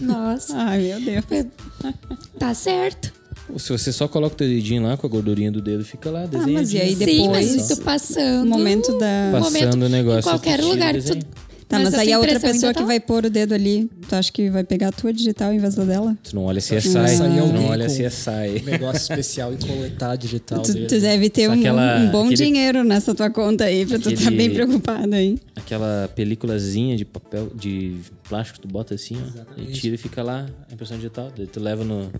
[0.00, 1.24] Nossa, Ai, meu Deus.
[2.38, 3.12] tá certo.
[3.56, 6.26] Se você só coloca o teu dedinho lá com a gordurinha do dedo, fica lá,
[6.26, 6.52] desenha.
[6.58, 8.46] mas e aí Sim, mas depois- isso passando.
[8.46, 9.28] O momento da...
[9.32, 11.26] Passando momento, o negócio, Em qualquer lugar o que tu.
[11.68, 14.14] Tá, mas, a aí a outra pessoa que tá vai pôr o dedo ali, tu
[14.14, 16.16] acha que vai pegar a tua digital em vez da dela?
[16.22, 18.62] Tu não olha se é sai, tu não olha se é sai.
[18.62, 20.86] Um negócio especial e coletar a digital Tu, dele.
[20.86, 24.10] tu deve ter um, aquela- um bom aquele- dinheiro nessa tua conta aí, pra tu
[24.10, 25.38] estar Aquele- bem preocupado aí.
[25.56, 27.96] Aquela peliculazinha de papel, de
[28.28, 31.32] plástico, tu bota assim, ó, e tira e fica lá a impressão digital.
[31.52, 32.12] Tu leva no,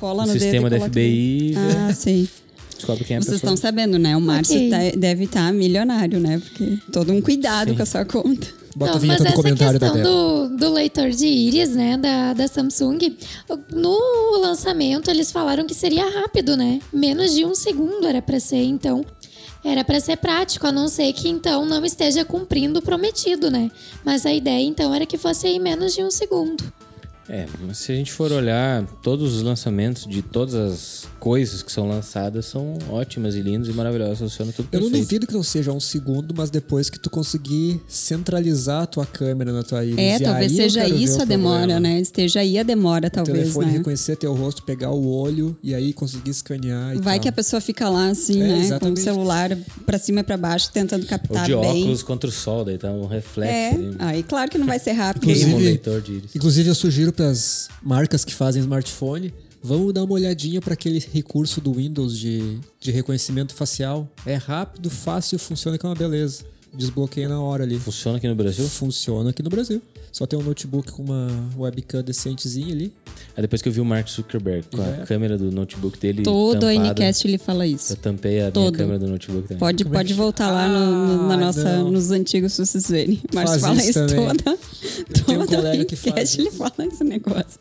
[0.00, 2.26] Cola no no sistema dedo da FBI e vê, Ah, sim.
[2.74, 4.16] descobre quem é a Vocês estão sabendo, né?
[4.16, 4.70] O Márcio Ok.
[4.70, 6.38] tá- deve estar milionário, né?
[6.38, 7.76] Porque todo um cuidado Sim.
[7.76, 8.56] com a sua conta.
[8.78, 11.96] Bota Não, a vinheta mas do essa comentário da do, do leitor de íris, né,
[11.96, 13.16] da, da Samsung,
[13.72, 16.78] no lançamento eles falaram que seria rápido, né?
[16.92, 19.04] Menos de um segundo era pra ser, então
[19.64, 23.68] era pra ser prático, a não ser que então não esteja cumprindo o prometido, né?
[24.04, 26.62] Mas a ideia então era que fosse em menos de um segundo.
[27.28, 31.70] É, mas se a gente for olhar, todos os lançamentos de todas as coisas que
[31.70, 34.18] são lançadas são ótimas e lindas e maravilhosas.
[34.18, 35.04] Funciona tudo Eu não perfeito.
[35.04, 39.52] duvido que não seja um segundo, mas depois que tu conseguir centralizar a tua câmera
[39.52, 39.98] na tua íris.
[39.98, 41.80] É, e talvez aí eu seja quero ver isso a demora, problema.
[41.80, 42.00] né?
[42.00, 43.78] Esteja aí a demora, O talvez, telefone né?
[43.78, 47.22] reconhecer teu rosto, pegar o olho e aí conseguir escanear e Vai tal.
[47.24, 48.54] que a pessoa fica lá assim, É, né?
[48.54, 49.00] Com o exatamente.
[49.00, 51.82] celular pra cima e pra baixo, tentando Ou captar de bem.
[51.82, 53.52] óculos contra o sol, daí tá um reflexo.
[53.54, 55.24] É, aí claro que não vai ser rápido.
[55.24, 56.34] Inclusive- leitor de íris.
[56.36, 57.12] Inclusive, eu sugiro
[57.82, 62.90] marcas que fazem smartphone, vamos dar uma olhadinha para aquele recurso do Windows de, de
[62.90, 64.08] reconhecimento facial.
[64.24, 66.44] É rápido, fácil, funciona que é uma beleza.
[66.78, 67.76] Desbloqueia na hora ali.
[67.76, 68.68] Funciona aqui no Brasil?
[68.68, 69.82] Funciona aqui no Brasil.
[70.12, 71.26] Só tem um notebook com uma
[71.58, 72.92] webcam decentezinha ali.
[73.36, 75.04] Aí depois que eu vi o Mark Zuckerberg com a É.
[75.04, 77.92] câmera do notebook dele Todo a Ncast ele fala isso.
[77.92, 78.76] Eu tampei a minha Todo.
[78.76, 79.58] câmera do notebook também.
[79.58, 81.90] Pode, Como é pode voltar lá no- no- na nossa, não.
[81.90, 83.20] nos antigos se vocês verem.
[83.34, 84.58] Mas Faz fala isso toda.
[85.26, 87.60] tenho um colega a Ncast ele fala esse negócio.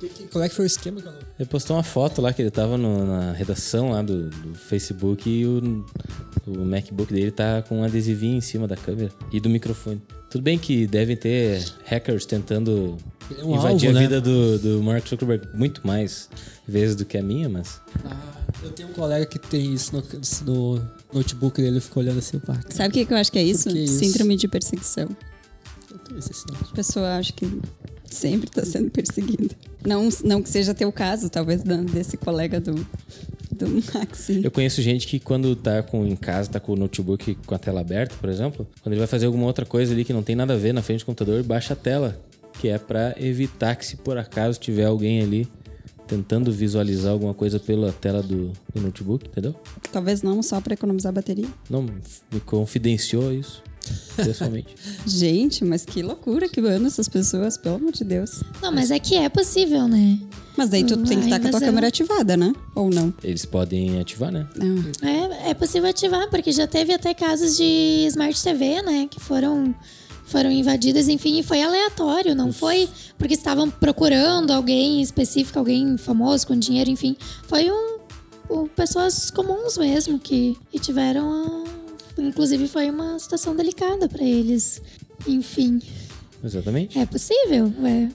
[0.00, 1.00] Que- que- Qual é que foi o esquema?
[1.00, 4.54] não- Ele postou uma foto lá que ele tava no- na redação lá do, do
[4.54, 5.84] Facebook e o,
[6.46, 10.00] o MacBook dele tá com um adesivinho em cima da câmera e do microfone.
[10.30, 12.96] Tudo bem que devem ter hackers tentando
[13.38, 14.00] é um invadir alvo, a né?
[14.00, 16.28] vida do, do Mark Zuckerberg muito mais
[16.66, 18.16] vezes do que a minha, mas Ah,
[18.62, 20.02] eu tenho um colega que tem isso no,
[20.76, 23.38] no notebook dele, ficou olhando assim, pá, cara, Sabe o que, que eu acho que
[23.38, 23.68] é isso?
[23.70, 23.98] que isso?
[23.98, 25.08] Síndrome de perseguição.
[25.90, 26.58] não tem necessidade.
[26.70, 27.60] A pessoa acha que
[28.10, 29.54] sempre está sendo perseguida.
[29.86, 32.74] Não, não que seja teu caso, talvez desse colega do,
[33.52, 34.40] do Maxi.
[34.42, 37.58] eu conheço gente que quando tá com, em casa, tá com o notebook com a
[37.58, 40.36] tela aberta, por exemplo, quando ele vai fazer alguma outra coisa ali que não tem
[40.36, 42.20] nada a ver na frente do computador, baixa a tela,
[42.60, 45.48] que é pra evitar que se por acaso tiver alguém ali
[46.06, 49.54] tentando visualizar alguma coisa pela tela do, do notebook, entendeu?
[49.92, 51.48] Talvez não só para economizar bateria.
[51.68, 53.62] Não me confidenciou isso,
[54.16, 54.74] pessoalmente.
[55.06, 58.42] Gente, mas que loucura que andam essas pessoas, pelo amor de Deus.
[58.62, 60.18] Não, mas é que é possível, né?
[60.56, 62.52] Mas daí tu tem que estar com a tua eu- câmera ativada, né?
[62.74, 63.14] Ou não?
[63.22, 64.46] Eles podem ativar, né?
[64.56, 65.08] Não.
[65.08, 69.06] É, é possível ativar, porque já teve até casos de Smart TV, né?
[69.08, 69.72] Que foram,
[70.24, 76.44] foram invadidas, enfim, e foi aleatório, não foi porque estavam procurando alguém específico, alguém famoso,
[76.46, 77.16] com dinheiro, enfim.
[77.46, 77.98] Foi um,
[78.50, 81.77] um- pessoas comuns mesmo que, que tiveram a.
[82.18, 84.82] Inclusive foi uma situação delicada pra eles.
[85.26, 85.80] Enfim,
[86.44, 86.98] Exatamente.
[86.98, 87.72] é possível.
[87.84, 88.08] É.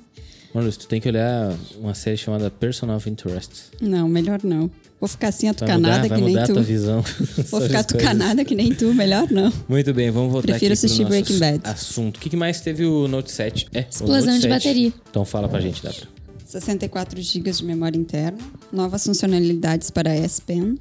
[0.53, 3.49] Mano, tu tem que olhar uma série chamada Person of Interest.
[3.81, 4.69] Não, melhor não.
[4.99, 6.53] Vou ficar assim Vai atucanada mudar, vai que nem mudar tu.
[6.53, 7.03] tua visão.
[7.49, 9.51] Vou ficar atucanada que nem tu, melhor não.
[9.67, 11.61] Muito bem, vamos voltar Prefiro aqui pro assistir nosso Breaking Bad.
[11.63, 12.17] assunto.
[12.17, 13.67] O que, mais teve o Note 7?
[13.73, 14.49] É, Explosão Note de 7.
[14.49, 14.93] bateria.
[15.09, 16.07] Então fala pra gente, Débora.
[16.45, 18.37] 64 GB de memória interna,
[18.71, 20.77] novas funcionalidades para a S Pen,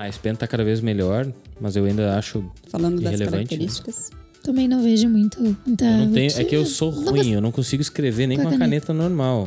[0.00, 3.26] A S Pen tá cada vez melhor, mas eu ainda acho falando das né?
[3.26, 4.10] características.
[4.42, 5.38] Também não vejo muito.
[5.38, 8.38] Muita Eu não tenho, é que eu sou Não ruim, eu não consigo escrever nem
[8.38, 9.46] Com com a a caneta normal.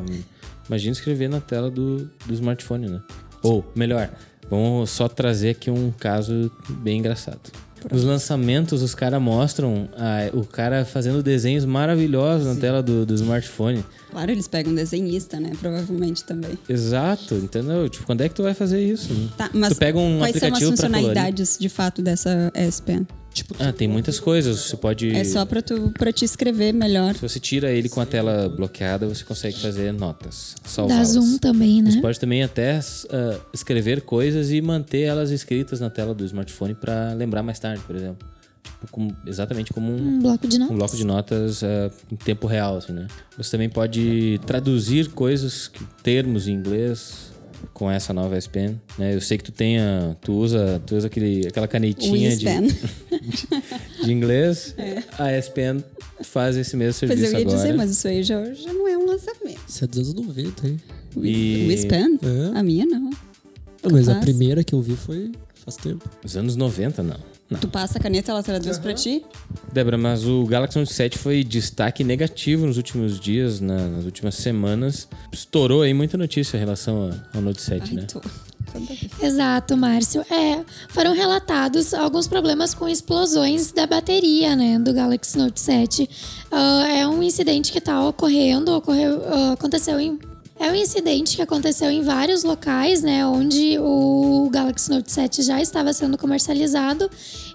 [0.68, 3.02] Imagina escrever na tela do, do smartphone, né?
[3.42, 4.12] Ou, melhor,
[4.48, 7.52] vamos só trazer aqui um caso bem engraçado.
[7.92, 13.14] Nos lançamentos, os caras mostram ah, o cara fazendo desenhos maravilhosos na tela do, do
[13.16, 13.84] smartphone.
[14.12, 15.52] Claro, eles pegam um desenhista, né?
[15.60, 16.58] Provavelmente também.
[16.70, 17.90] Exato, entendeu?
[17.90, 19.10] Tipo, quando é que tu vai fazer isso?
[19.38, 21.06] Tá, mas tu pega um quais são as aplicativo pra colorir.
[21.08, 23.08] funcionalidades de fato dessa S Pen?
[23.34, 24.60] Tipo, Ah, tem muitas coisas.
[24.60, 25.10] Você pode.
[25.16, 27.16] É só pra, tu, pra te escrever melhor.
[27.16, 30.56] Se você tira ele com a tela bloqueada, você consegue fazer notas.
[30.88, 31.92] Dá zoom também, né?
[31.92, 36.76] Você pode também até ah, escrever coisas e manter elas escritas na tela do smartphone
[36.76, 38.28] para lembrar mais tarde, por exemplo.
[38.64, 40.74] Tipo, como- exatamente como um, Um bloco de notas.
[40.74, 43.08] um bloco de notas ah, em tempo real, assim, né?
[43.38, 45.72] Você também pode traduzir coisas,
[46.04, 47.33] termos em inglês
[47.74, 49.14] com essa nova S Pen, né?
[49.16, 52.46] Eu sei que tu tem a, tu usa, tu usa aquele, aquela canetinha S de,
[52.46, 52.68] Pen.
[54.04, 54.76] de inglês.
[55.18, 55.84] A S Pen
[56.24, 57.58] faz esse mesmo Pois serviço eu ia agora.
[57.58, 59.60] dizer, mas isso aí já, já não é um lançamento.
[59.68, 60.82] isso é dos anos 90, hein?
[61.16, 62.20] O, E- o S Pen?
[62.22, 62.58] É.
[62.60, 63.10] A minha não.
[63.84, 65.32] Ah, mas a primeira que eu vi foi
[65.66, 66.10] faz tempo.
[66.24, 67.18] Os anos 90, não.
[67.54, 67.60] Não.
[67.60, 69.24] Tu passa a caneta, ela traduz pra ti?
[69.72, 74.36] Débora, mas o Galaxy Note 7 foi destaque negativo nos últimos dias, na- nas últimas
[74.36, 75.08] semanas.
[75.32, 78.08] Estourou aí muita notícia em relação ao Note 7, Ai, né?
[78.12, 78.22] tô.
[79.22, 80.22] Exato, Márcio.
[80.32, 86.10] É, foram relatados alguns problemas com explosões da bateria, né, do Galaxy Note 7.
[86.52, 90.18] Ah, é um incidente que está ocorrendo, ocorreu, ah, aconteceu em
[90.60, 95.60] é um incidente que aconteceu em vários locais, né, onde o Galaxy Note 7 já
[95.62, 97.10] estava sendo comercializado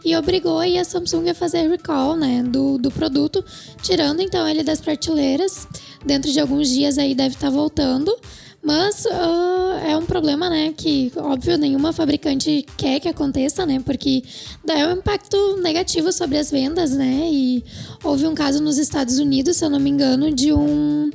[0.04, 3.44] e obrigou a Samsung a fazer recall, né, do, do produto,
[3.82, 5.66] tirando então ele das prateleiras.
[6.04, 8.14] Dentro de alguns dias aí deve estar voltando.
[8.62, 10.74] Mas ah, é um problema, né?
[10.76, 13.80] Que, óbvio, nenhuma fabricante quer que aconteça, né?
[13.84, 14.22] Porque
[14.64, 17.28] dá um impacto negativo sobre as vendas, né?
[17.30, 17.64] E
[18.02, 21.10] houve um caso nos Estados Unidos, se eu não me engano, de um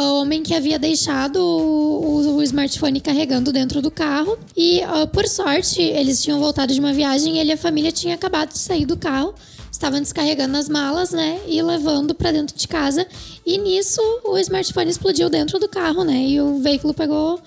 [0.00, 4.38] homem que havia deixado o, o smartphone carregando dentro do carro.
[4.56, 7.92] E, ah, por sorte, eles tinham voltado de uma viagem e ele e a família
[7.92, 9.34] tinham acabado de sair do carro.
[9.70, 11.40] Estavam descarregando as malas, né?
[11.46, 13.06] E levando pra dentro de casa.
[13.44, 16.24] E nisso o smartphone explodiu dentro do carro, né?
[16.24, 17.40] E o veículo pegou.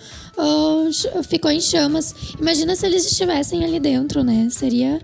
[0.92, 2.14] ch- ficou em chamas.
[2.40, 4.48] Imagina se eles estivessem ali dentro, né?
[4.52, 5.02] Seria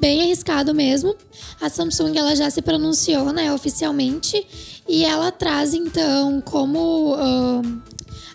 [0.00, 1.14] bem arriscado mesmo.
[1.60, 4.46] A Samsung ela já se pronunciou, né, oficialmente,
[4.88, 7.62] e ela traz então como ah,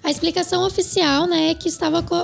[0.09, 2.15] a explicação oficial, né, é que estava co-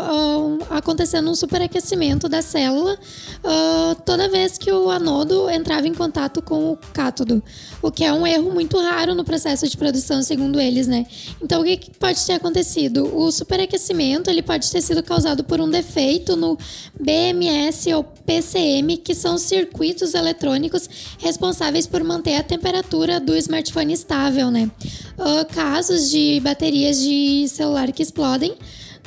[0.72, 2.98] acontecendo um superaquecimento da célula
[3.44, 7.44] ah, toda vez que o anodo entrava em contato com o cátodo,
[7.84, 11.06] o que é um erro muito raro no processo de produção, segundo eles, né?
[11.40, 13.16] Então, o que que pode ter acontecido?
[13.16, 16.58] O superaquecimento ele pode ter sido causado por um defeito no
[17.00, 24.50] BMS ou PCM, que são circuitos eletrônicos responsáveis por manter a temperatura do smartphone estável,
[24.50, 24.72] né?
[25.18, 28.56] Ah, casos de baterias de celular que explodem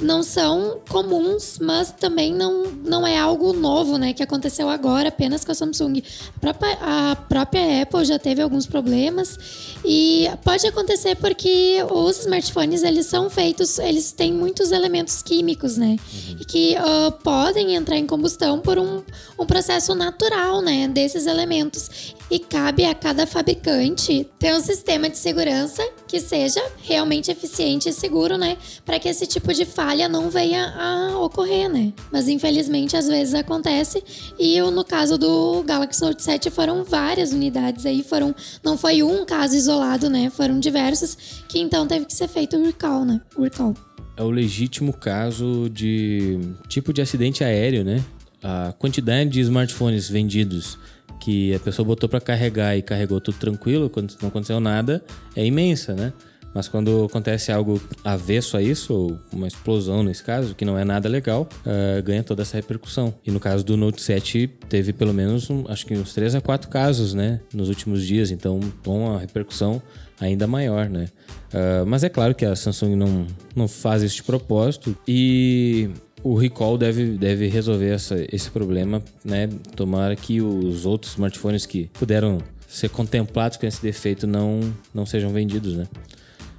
[0.00, 4.12] não são comuns, mas também não, não é algo novo, né?
[4.12, 6.02] Que aconteceu agora apenas com a Samsung.
[6.36, 12.82] A própria, a própria Apple já teve alguns problemas e pode acontecer porque os smartphones
[12.82, 15.96] eles são feitos, eles têm muitos elementos químicos, né?
[16.38, 19.02] E que ah, podem entrar em combustão por um,
[19.38, 20.86] um processo natural, né?
[20.88, 22.14] Desses elementos.
[22.30, 27.92] E cabe a cada fabricante ter um sistema de segurança que seja realmente eficiente e
[27.92, 28.58] seguro, né?
[28.84, 31.92] Para que esse tipo de falha não venha a ocorrer, né?
[32.12, 34.04] Mas infelizmente às vezes acontece.
[34.38, 39.02] E o- no caso do Galaxy Note 7 foram várias unidades aí, foram não foi
[39.02, 40.28] um caso isolado, né?
[40.28, 41.16] Foram diversos
[41.48, 43.22] que então teve que ser feito o recall, né?
[43.36, 43.74] O recall.
[44.18, 46.38] É o legítimo caso de
[46.68, 48.04] tipo de acidente aéreo, né?
[48.42, 50.78] A quantidade de smartphones vendidos
[51.20, 55.02] que a pessoa botou pra carregar e carregou tudo tranquilo, quando não aconteceu nada,
[55.34, 56.12] é imensa, né?
[56.54, 60.84] Mas quando acontece algo avesso a isso, ou uma explosão nesse caso, que não é
[60.84, 63.14] nada legal, uh, ganha toda essa repercussão.
[63.24, 66.40] E no caso do Note 7, teve pelo menos, um, acho que uns 3 a
[66.40, 69.80] 4 casos, né, nos últimos dias, então uma repercussão
[70.18, 71.06] ainda maior, né.
[71.52, 75.90] Uh, mas é claro que a Samsung não, não faz isso de propósito e
[76.22, 79.48] o recall deve, deve resolver essa, esse problema, né?
[79.76, 84.60] Tomara que os outros smartphones que puderam ser contemplados com esse defeito não,
[84.92, 85.86] não sejam vendidos, né?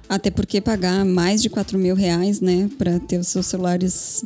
[0.08, 4.24] Até porque pagar mais de 4 mil reais, né, para ter os seus celulares,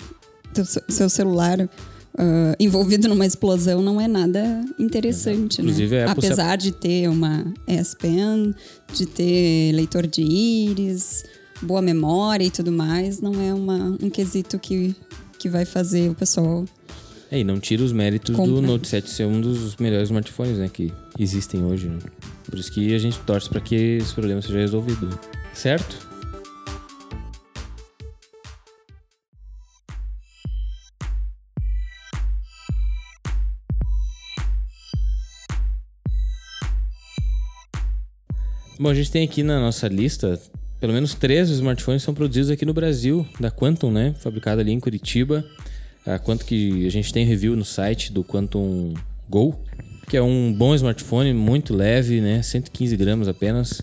[0.55, 5.65] teu, seu celular uh, envolvido numa explosão não é nada interessante, né?
[5.65, 6.07] Inclusive, né?
[6.09, 8.55] Apesar de ter uma S Pen,
[8.93, 11.23] de ter leitor de íris,
[11.61, 14.95] boa memória e tudo mais, não é uma, um quesito que,
[15.45, 16.65] que vai fazer o pessoal
[17.31, 18.51] é, e não tira os méritos Compra.
[18.51, 21.87] do Note 7 ser um dos melhores smartphones né, que existem hoje.
[21.87, 21.99] Né?
[22.49, 25.21] Por isso que a gente torce para que esse problema seja resolvido
[25.53, 26.15] certo?
[38.81, 40.41] Bom, a gente tem aqui na nossa lista
[40.85, 44.15] pelo menos três smartphones são produzidos aqui no Brasil, da Quantum, né?
[44.19, 45.43] Fabricado ali em Curitiba.
[46.05, 48.93] A quanto que a gente tem review no site do Quantum
[49.27, 49.59] Go,
[50.07, 52.43] que é um bom smartphone, muito leve, né?
[52.43, 53.81] 115 gramas apenas.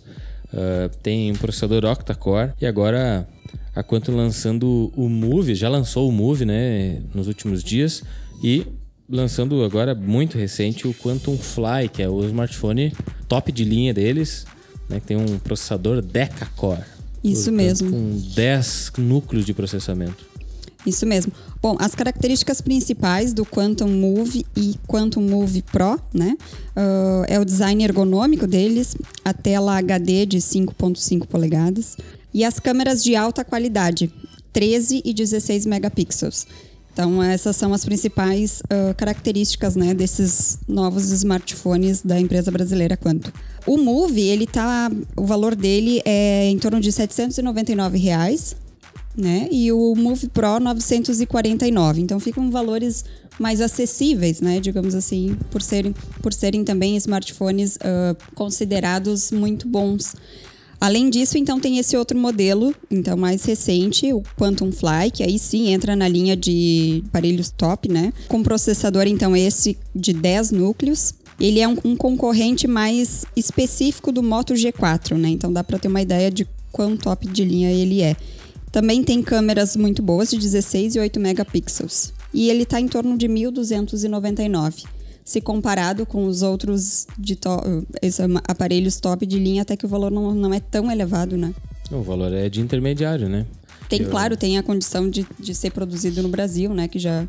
[0.54, 3.28] Uh, tem um processador octa-core e agora
[3.76, 8.04] a Quantum lançando o Move, já lançou o Move, né, nos últimos dias
[8.44, 8.68] e
[9.10, 12.94] lançando agora muito recente o Quantum Fly, que é o smartphone
[13.28, 14.46] top de linha deles,
[14.92, 16.84] né, que tem um processador Deca-core.
[17.24, 17.92] Isso portanto, mesmo.
[17.92, 20.32] Com 10 núcleos de processamento.
[20.86, 21.32] Isso mesmo.
[21.62, 26.36] Bom, as características principais do Quantum Move e Quantum Move Pro, né?
[26.76, 31.98] Uh, é o design ergonômico deles, a tela HD de 5.5 polegadas
[32.34, 34.12] e as câmeras de alta qualidade,
[34.52, 36.48] 13 e 16 megapixels.
[36.94, 43.32] Então, essas são as principais uh, características né, desses novos smartphones da empresa brasileira Quantum.
[43.66, 48.56] O Move, ele tá, o valor dele é em torno de 799 reais,
[49.16, 49.48] né?
[49.52, 52.02] E o Move Pro 949.
[52.02, 53.04] Então ficam valores
[53.40, 54.60] mais acessíveis, né?
[54.60, 60.16] Digamos assim, por serem, por serem também smartphones uh, considerados muito bons.
[60.82, 65.38] Além disso, então tem esse outro modelo, então mais recente, o Quantum Fly, que aí
[65.38, 68.12] sim entra na linha de aparelhos top, né?
[68.28, 71.14] Com processador então esse de 10 núcleos.
[71.40, 75.30] Ele é um, um concorrente mais específico do Moto G4, né?
[75.30, 78.16] Então dá para ter uma ideia de quão top de linha ele é.
[78.72, 82.12] Também tem câmeras muito boas de 16 e 8 megapixels.
[82.34, 84.86] E ele está em torno de 1.299.
[85.24, 87.08] Se comparado com os outros
[87.40, 87.86] to
[88.48, 91.54] aparelhos top de linha, até que o valor não, não é tão elevado, né?
[91.92, 93.46] O valor é de intermediário, né?
[93.90, 94.10] Tem, Eu...
[94.10, 96.88] claro, tem a condição de, de ser produzido no Brasil, né?
[96.88, 97.28] Que já,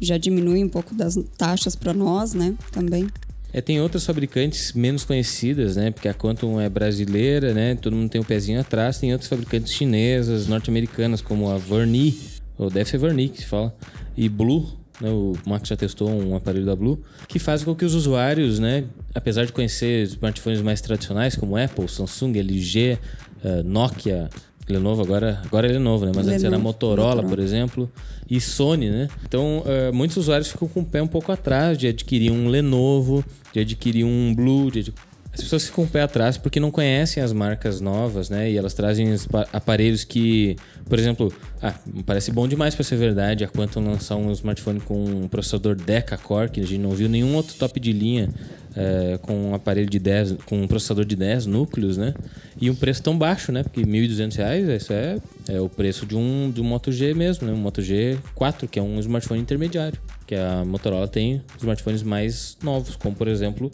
[0.00, 2.54] já diminui um pouco das taxas para nós, né?
[2.72, 3.08] Também.
[3.52, 5.90] É, tem outras fabricantes menos conhecidas, né?
[5.90, 7.74] Porque a Quantum é brasileira, né?
[7.74, 8.98] Todo mundo tem um pezinho atrás.
[8.98, 12.18] Tem outras fabricantes chinesas, norte-americanas, como a Verni,
[12.56, 13.74] ou deve ser Verni que se fala,
[14.16, 15.10] e Blue, né?
[15.10, 18.84] O Max já testou um aparelho da Blue, que faz com que os usuários, né?
[19.14, 22.98] Apesar de conhecer smartphones mais tradicionais, como Apple, Samsung, LG,
[23.44, 24.28] uh, eh, Nokia,
[24.68, 26.12] Lenovo agora, agora ele é novo, né?
[26.14, 27.90] Mas Lenovo, antes era Motorola, Motorola, por exemplo,
[28.28, 29.08] e Sony, né?
[29.26, 33.24] Então, uh, muitos usuários ficam com o pé um pouco atrás de adquirir um Lenovo,
[33.52, 34.92] de adquirir um Blue, de
[35.32, 38.50] as pessoas ficam com o pé atrás porque não conhecem as marcas novas, né?
[38.50, 39.14] E elas trazem
[39.52, 40.56] aparelhos que,
[40.88, 43.44] por exemplo, ah, parece bom demais para ser verdade.
[43.44, 47.34] A Quantum lançar um smartphone com um processador Deca-core, que a gente não viu nenhum
[47.36, 48.28] outro top de linha
[48.74, 52.12] é, com um aparelho de 10, com um processador de 10 núcleos, né?
[52.60, 53.62] E um preço tão baixo, né?
[53.62, 55.16] Porque R$ 1.200, isso é,
[55.48, 57.52] é o preço de um, de um Moto G mesmo, né?
[57.52, 59.98] Um Moto G4, que é um smartphone intermediário.
[60.26, 63.70] Que a Motorola tem smartphones mais novos, como por exemplo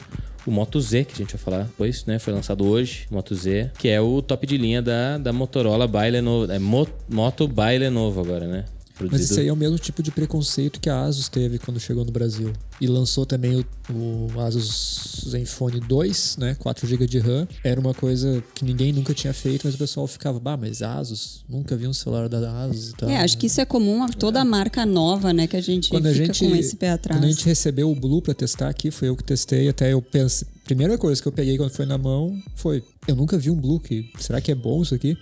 [0.47, 2.19] o Moto Z, que a gente vai falar depois, né?
[2.19, 6.11] Foi lançado hoje, Moto Z, que é o top de linha da, da Motorola by
[6.11, 6.51] Lenovo.
[6.51, 8.65] É Moto by Lenovo agora, né?
[8.97, 9.23] Produzido...
[9.23, 12.03] Mas isso aí é o mesmo tipo de preconceito que a Asus teve quando chegou
[12.03, 12.53] no Brasil.
[12.81, 16.57] E lançou também o, o Asus Zenfone 2, né?
[16.59, 17.47] 4 GB de RAM.
[17.63, 21.45] Era uma coisa que ninguém nunca tinha feito, mas o pessoal ficava, bah, mas Asus?
[21.47, 23.11] Nunca vi um celular da Asus e tal.
[23.11, 24.45] É, acho que isso é comum a toda é.
[24.45, 25.47] marca nova, né?
[25.47, 27.21] Que a gente quando fica a gente, com esse pé atrás.
[27.21, 30.01] Quando a gente recebeu o Blue para testar aqui, foi eu que testei, até eu
[30.01, 30.49] pensei...
[30.65, 33.79] Primeira coisa que eu peguei quando foi na mão foi, eu nunca vi um Blue,
[33.79, 35.17] que, será que é bom isso aqui?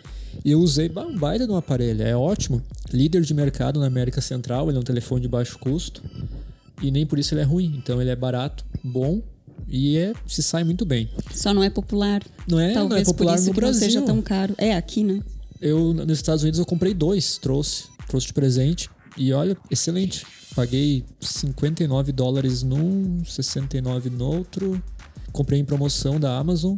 [0.44, 2.62] E eu usei um baita de um aparelho, é ótimo.
[2.92, 6.02] Líder de mercado na América Central, ele é um telefone de baixo custo.
[6.82, 7.74] E nem por isso ele é ruim.
[7.76, 9.22] Então ele é barato, bom
[9.68, 11.08] E é, se sai muito bem.
[11.34, 12.22] Só não é popular.
[12.48, 13.80] Não é, Talvez não é popular por isso no que Brasil.
[13.80, 14.54] não seja tão caro.
[14.58, 15.20] É, aqui, né?
[15.60, 17.84] Eu, nos Estados Unidos, eu comprei dois, trouxe.
[18.08, 18.90] Trouxe de presente.
[19.16, 20.26] E olha, excelente.
[20.54, 24.82] Paguei 59 dólares num, 69 no outro.
[25.32, 26.76] Comprei em promoção da Amazon.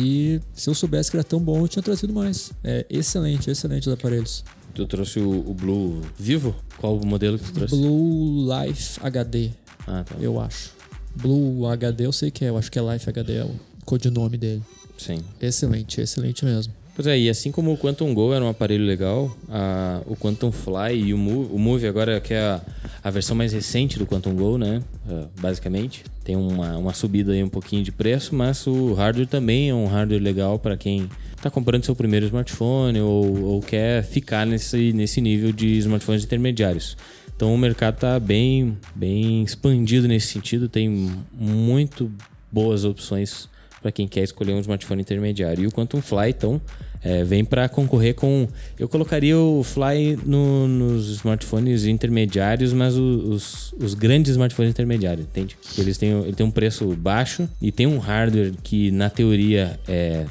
[0.00, 2.52] E se eu soubesse que era tão bom, eu tinha trazido mais.
[2.62, 4.44] É excelente, excelente os aparelhos.
[4.74, 6.54] Tu trouxe o, o Blue Vivo?
[6.78, 7.74] Qual o modelo que tu trouxe?
[7.74, 9.50] Blue Life HD,
[9.86, 10.14] Ah, tá.
[10.20, 10.70] eu acho.
[11.16, 13.50] Blue HD eu sei que é, eu acho que é Life HD, é o
[13.84, 14.62] codinome dele.
[14.96, 15.18] Sim.
[15.40, 16.72] Excelente, excelente mesmo.
[16.98, 20.50] Pois é, e assim como o Quantum Go era um aparelho legal, a- o Quantum
[20.50, 22.60] Fly e o Move, o Move agora que é a,
[23.04, 24.82] a versão mais recente do Quantum Go, né?
[25.08, 26.02] Ah, basicamente.
[26.24, 29.86] Tem uma, uma subida aí um pouquinho de preço, mas o hardware também é um
[29.86, 35.20] hardware legal para quem está comprando seu primeiro smartphone ou, ou quer ficar nesse, nesse
[35.20, 36.96] nível de smartphones intermediários.
[37.36, 42.10] Então o mercado está bem, bem expandido nesse sentido, tem muito
[42.50, 43.48] boas opções
[43.80, 45.62] para quem quer escolher um smartphone intermediário.
[45.62, 46.60] E o Quantum Fly, então,
[47.02, 48.48] é, vem para concorrer com.
[48.78, 55.56] Eu colocaria o Fly no- nos smartphones intermediários, mas os, os grandes smartphones intermediários, entende?
[55.76, 60.24] Eles têm, ele tem um preço baixo e tem um hardware que, na teoria, é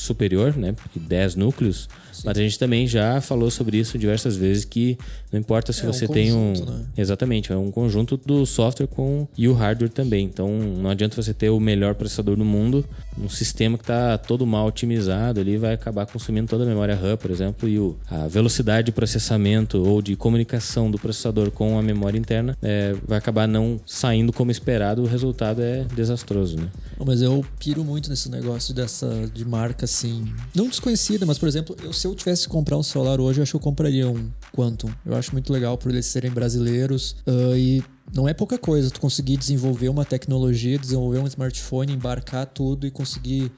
[0.00, 0.72] superior, né?
[0.72, 1.88] Porque 10 núcleos.
[2.24, 4.98] Mas a gente também já falou sobre isso diversas vezes que
[5.32, 6.52] não importa se É um você tem um.
[6.52, 6.84] né?
[6.96, 10.24] Exatamente, é um conjunto do software com e o hardware também.
[10.24, 12.84] Então não adianta você ter o melhor processador do mundo,
[13.18, 17.16] um sistema que está todo mal otimizado ali vai acabar consumindo toda a memória RAM,
[17.16, 21.82] por exemplo, e o, a velocidade de processamento ou de comunicação do processador com a
[21.82, 25.02] memória interna é, vai acabar não saindo como esperado.
[25.02, 26.68] O resultado é desastroso, né?
[27.04, 30.24] Mas eu piro muito nesse negócio dessa de marca assim,
[30.54, 33.42] não desconhecida, mas por exemplo, eu, se eu tivesse que comprar um celular hoje, eu
[33.42, 34.90] acho que eu compraria um Quantum.
[35.04, 37.82] Eu acho muito legal por eles serem brasileiros ah, e
[38.14, 42.90] não é pouca coisa tu conseguir desenvolver uma tecnologia, desenvolver um smartphone, embarcar tudo e
[42.90, 43.52] conseguir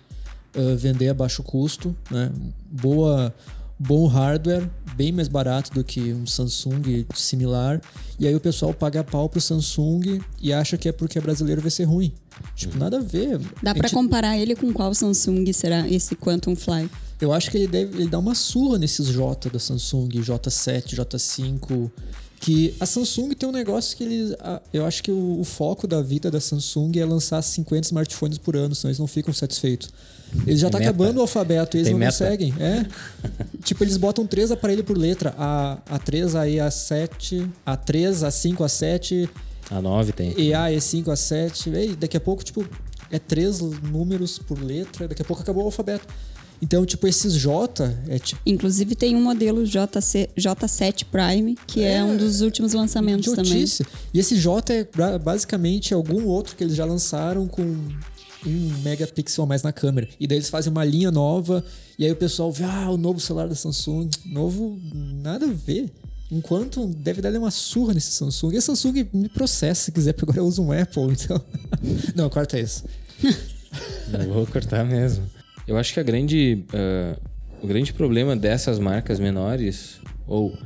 [0.55, 2.31] ah, vender a baixo custo, né?
[2.71, 3.35] Boa
[3.87, 7.81] bom hardware, bem mais barato do que um Samsung similar.
[8.19, 11.61] E aí o pessoal paga pau pro Samsung e acha que é porque é brasileiro
[11.61, 12.13] vai ser ruim.
[12.55, 13.39] Tipo, nada a ver.
[13.63, 16.89] Dá A pra gente- comparar ele com qual Samsung será esse Quantum Fly?
[17.21, 21.91] Eu acho que ele deve ele dá uma surra nesses J da Samsung, J7, J5.
[22.41, 24.35] Que a Samsung tem um negócio que eles.
[24.73, 28.57] Eu acho que o, o foco da vida da Samsung é lançar 50 smartphones por
[28.57, 29.91] ano, senão eles não ficam satisfeitos.
[30.47, 30.91] Eles já tá meta.
[30.91, 32.13] acabando o alfabeto, eles Tem não meta.
[32.13, 32.55] conseguem.
[32.59, 32.87] É.
[33.63, 35.35] tipo, eles botam três aparelhos por letra.
[35.39, 39.29] A, A3, a E7, A3, A5, A7,
[39.71, 40.31] A 9 tem.
[40.41, 41.73] EA, E5, A7.
[41.75, 42.67] Ei, daqui a pouco, tipo,
[43.11, 46.07] é três números por letra, daqui a pouco acabou o alfabeto.
[46.61, 48.41] Então, tipo, esses J é tipo.
[48.47, 53.51] Inclusive tem um modelo JC, J7 Prime, que é, É, um dos últimos lançamentos também.
[53.53, 53.85] idiotice.
[54.15, 57.65] E esse J é ba- basicamente algum outro que eles já lançaram com
[58.47, 60.09] um megapixel a mais na câmera.
[60.19, 61.65] E daí eles fazem uma linha nova,
[61.99, 64.09] e aí o pessoal vê, ah, o novo celular da Samsung.
[64.27, 65.91] Novo, nada a ver.
[66.31, 68.55] Enquanto deve dar uma surra nesse Samsung.
[68.55, 71.41] E a Samsung me processa se quiser, porque agora eu uso um Apple, então.
[72.17, 72.85] Não, corta isso.
[74.33, 75.25] Vou cortar mesmo.
[75.67, 77.19] Eu acho que a grande, ah,
[77.63, 80.57] o grande problema dessas marcas menores, ou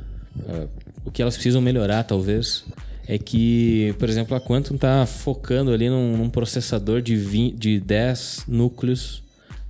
[0.47, 0.67] ah,
[1.05, 2.65] o que elas precisam melhorar, talvez,
[3.07, 7.79] é que, por exemplo, a Quantum está focando ali num, num processador de, 20, de
[7.79, 9.23] 10 núcleos,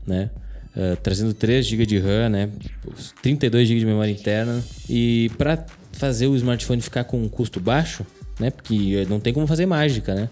[0.05, 0.29] né?
[0.77, 2.49] Ah, trazendo 3 GB de RAM, né?
[3.23, 4.63] 32 GB de memória interna.
[4.88, 8.05] E para fazer o smartphone ficar com um custo baixo,
[8.39, 8.51] né?
[8.51, 10.29] Porque não tem como fazer mágica, né?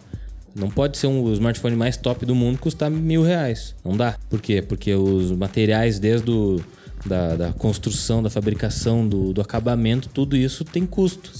[0.55, 3.75] Não pode ser um o smartphone mais top do mundo custar mil reais.
[3.83, 4.17] Não dá.
[4.29, 4.61] Por quê?
[4.61, 6.63] Porque os materiais, desde o,
[7.05, 11.31] da, da construção, da fabricação, do, do acabamento, tudo isso tem custo.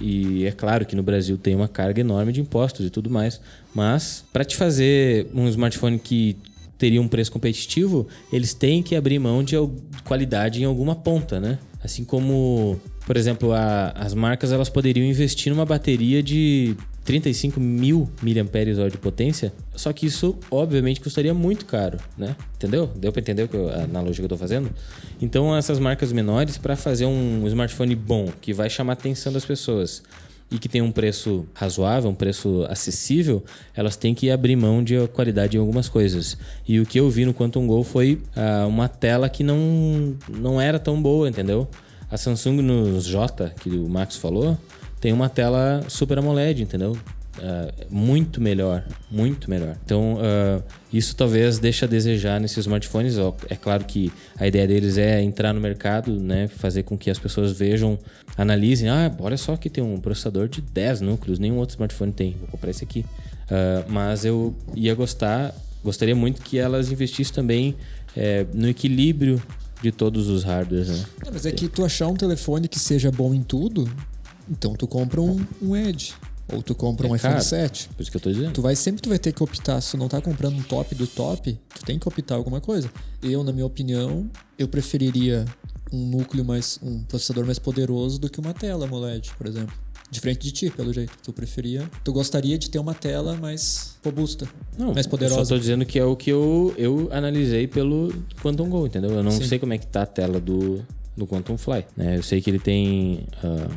[0.00, 3.40] E é claro que no Brasil tem uma carga enorme de impostos e tudo mais.
[3.74, 6.36] Mas para te fazer um smartphone que
[6.78, 9.70] teria um preço competitivo, eles têm que abrir mão de al-
[10.04, 11.58] qualidade em alguma ponta, né?
[11.82, 16.74] Assim como, por exemplo, a- as marcas elas poderiam investir numa bateria de
[17.04, 18.08] 35 mil
[18.78, 22.36] hora de potência, só que isso obviamente custaria muito caro, né?
[22.56, 22.90] Entendeu?
[22.94, 24.70] Deu para entender a analogia que eu tô fazendo?
[25.20, 29.44] Então essas marcas menores para fazer um smartphone bom que vai chamar a atenção das
[29.44, 30.02] pessoas
[30.50, 33.42] e que tem um preço razoável, um preço acessível,
[33.74, 36.36] elas têm que abrir mão de qualidade em algumas coisas.
[36.66, 40.60] E o que eu vi no Quantum Go foi ah, uma tela que não, não
[40.60, 41.68] era tão boa, entendeu?
[42.10, 44.58] A Samsung nos J, que o Max falou,
[45.00, 46.96] tem uma tela Super AMOLED, entendeu?
[47.38, 49.76] Uh, muito melhor, muito melhor.
[49.84, 53.14] Então, uh, isso talvez deixe a desejar nesses smartphones.
[53.48, 57.18] É claro que a ideia deles é entrar no mercado, né, fazer com que as
[57.18, 57.98] pessoas vejam,
[58.36, 58.90] analisem.
[58.90, 62.36] Ah, olha só que tem um processador de 10 núcleos, nenhum outro smartphone tem.
[62.38, 63.06] Vou comprar esse aqui.
[63.46, 67.74] Uh, mas eu ia gostar, gostaria muito que elas investissem também
[68.16, 69.42] é, no equilíbrio
[69.82, 70.88] de todos os hardwares.
[70.88, 71.04] Né?
[71.24, 73.90] Não, mas é que tu achar um telefone que seja bom em tudo,
[74.50, 76.14] então tu compra um, um Edge.
[76.52, 77.90] Ou tu compra é um caro, iPhone 7.
[77.90, 78.52] Por isso que eu tô dizendo.
[78.52, 79.80] Tu vai sempre tu vai ter que optar.
[79.80, 82.90] Se tu não tá comprando um top do top, tu tem que optar alguma coisa.
[83.22, 84.28] Eu, na minha opinião,
[84.58, 85.44] eu preferiria
[85.92, 86.78] um núcleo mais.
[86.82, 89.74] um processador mais poderoso do que uma tela AMOLED, por exemplo.
[90.10, 91.12] Diferente de ti, pelo jeito.
[91.22, 91.88] Tu preferia.
[92.02, 94.48] Tu gostaria de ter uma tela mais robusta.
[94.76, 95.40] Não, mais poderosa.
[95.40, 99.10] Eu só tô dizendo que é o que eu, eu analisei pelo Quantum Go, entendeu?
[99.10, 99.44] Eu não Sim.
[99.44, 100.84] sei como é que tá a tela do,
[101.20, 101.84] do Quantum Fly.
[101.96, 102.16] Né?
[102.16, 103.70] Eu sei que ele tem uh,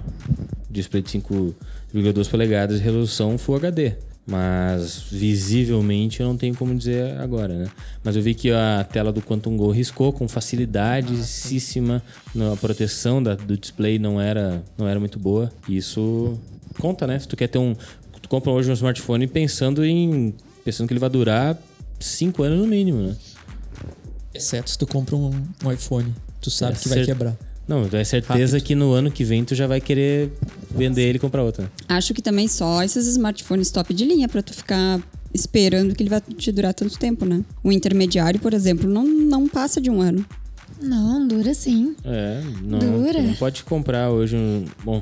[0.69, 3.93] display de 5,2 polegadas e resolução Full HD.
[4.25, 7.69] Mas visivelmente eu não tenho como dizer agora, né?
[8.01, 12.01] Mas eu vi que a tela do Quantum Go riscou com facilidadíssima.
[12.39, 15.51] Ah, a proteção da, do display não era, não era muito boa.
[15.67, 16.39] Isso
[16.79, 17.19] conta, né?
[17.19, 17.75] Se tu quer ter um.
[18.21, 20.33] Tu compra hoje um smartphone pensando em.
[20.63, 21.57] pensando que ele vai durar
[21.99, 23.17] 5 anos no mínimo, né?
[24.33, 25.31] Exceto se tu compra um,
[25.65, 26.13] um iPhone.
[26.43, 27.37] Tu sabe é que vai quebrar.
[27.65, 28.67] Não, é certeza Rápido.
[28.67, 30.29] que no ano que vem tu já vai querer
[30.69, 31.63] vender ele e comprar outro.
[31.63, 31.69] Né?
[31.87, 35.01] Acho que também só esses smartphones top de linha para tu ficar
[35.33, 37.41] esperando que ele vai te durar tanto tempo, né?
[37.63, 40.25] O intermediário, por exemplo, não, não passa de um ano.
[40.81, 41.95] Não, dura sim.
[42.03, 43.21] É, não, dura.
[43.21, 44.65] não pode comprar hoje um.
[44.83, 45.01] Bom,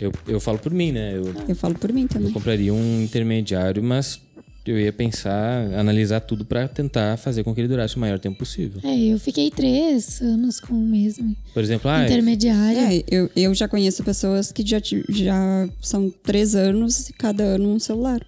[0.00, 1.16] eu, eu falo por mim, né?
[1.16, 2.28] Eu, eu falo por mim também.
[2.28, 4.20] Eu compraria um intermediário, mas
[4.68, 8.38] eu ia pensar, analisar tudo para tentar fazer com que ele durasse o maior tempo
[8.38, 8.80] possível.
[8.84, 11.34] É, eu fiquei três anos com o mesmo.
[11.54, 12.78] Por exemplo, ah, intermediário.
[12.78, 17.70] É, eu, eu já conheço pessoas que já, já são três anos e cada ano
[17.70, 18.20] um celular.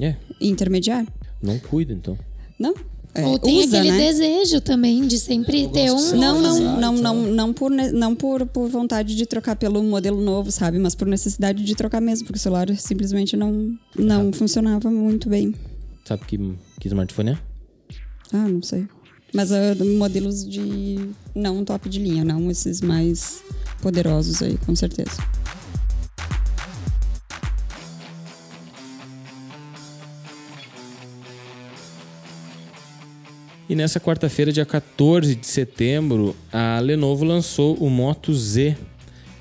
[0.00, 0.14] É.
[0.40, 1.08] Intermediário.
[1.42, 2.16] Não cuida, então.
[2.58, 2.74] Não,
[3.18, 3.98] é, Ou tem usa, aquele né?
[3.98, 6.16] desejo também de sempre ter um.
[6.16, 10.52] Não, não, não, não, não, por, não por, por vontade de trocar pelo modelo novo,
[10.52, 10.78] sabe?
[10.78, 15.54] Mas por necessidade de trocar mesmo, porque o celular simplesmente não, não funcionava muito bem.
[16.04, 16.38] Sabe que,
[16.80, 17.38] que smartphone é?
[18.32, 18.86] Ah, não sei.
[19.34, 21.10] Mas uh, modelos de.
[21.34, 23.42] Não top de linha, não esses mais
[23.82, 25.18] poderosos aí, com certeza.
[33.68, 38.74] E nessa quarta-feira, dia 14 de setembro, a Lenovo lançou o Moto Z,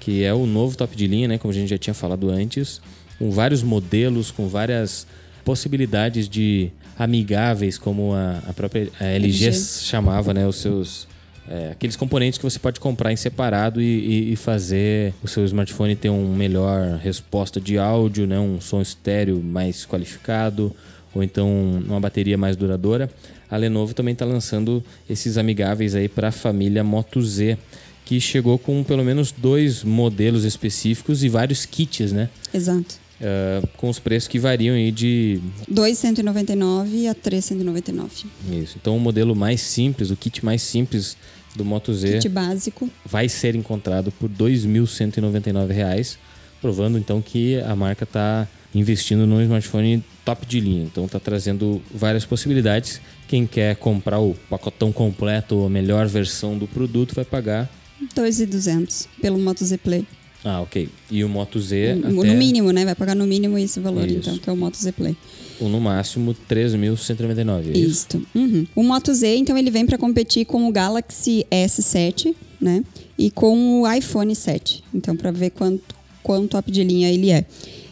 [0.01, 2.81] que é o novo top de linha, né, como a gente já tinha falado antes,
[3.17, 5.07] com vários modelos, com várias
[5.45, 6.69] possibilidades de
[6.99, 11.07] amigáveis, como a, a própria a LG, LG, chamava, né, os seus
[11.49, 15.45] é, aqueles componentes que você pode comprar em separado e, e, e, fazer o seu
[15.45, 20.75] smartphone ter uma melhor resposta de áudio, né, um som estéreo mais qualificado
[21.17, 21.49] ou então
[21.85, 23.09] uma bateria mais duradoura
[23.49, 27.57] a Lenovo também está lançando esses amigáveis aí para a família Moto Z,
[28.05, 32.29] que chegou com pelo menos dois modelos específicos e vários kits, né?
[32.53, 32.95] Exato.
[33.19, 38.25] Uh, com os preços que variam aí de 2,199 a 3,199.
[38.51, 38.77] Isso.
[38.79, 41.17] Então o modelo mais simples, o kit mais simples
[41.55, 46.17] do Moto Z, kit básico, vai ser encontrado por R$ 2.199,
[46.61, 48.47] provando então que a marca está
[48.79, 50.83] investindo num smartphone top de linha.
[50.83, 53.01] Então está trazendo várias possibilidades.
[53.27, 57.69] Quem quer comprar o pacotão completo ou a melhor versão do produto vai pagar
[58.15, 60.05] 2.200 pelo Moto Z Play.
[60.43, 60.87] Ah, ok.
[61.09, 61.95] E o Moto Z.
[61.95, 62.33] No, até...
[62.33, 62.85] mínimo, né?
[62.85, 64.17] Vai pagar no mínimo esse valor, Isso.
[64.17, 65.15] então, que é o Moto Z Play.
[65.59, 67.73] Ou no máximo 3.199.
[67.73, 68.07] É isso.
[68.35, 68.65] Uhum.
[68.75, 72.83] O Moto Z, então, ele vem para competir com o Galaxy S7, né?
[73.17, 74.83] E com o iPhone 7.
[74.93, 77.43] Então, para ver quanto, quanto top de linha ele é.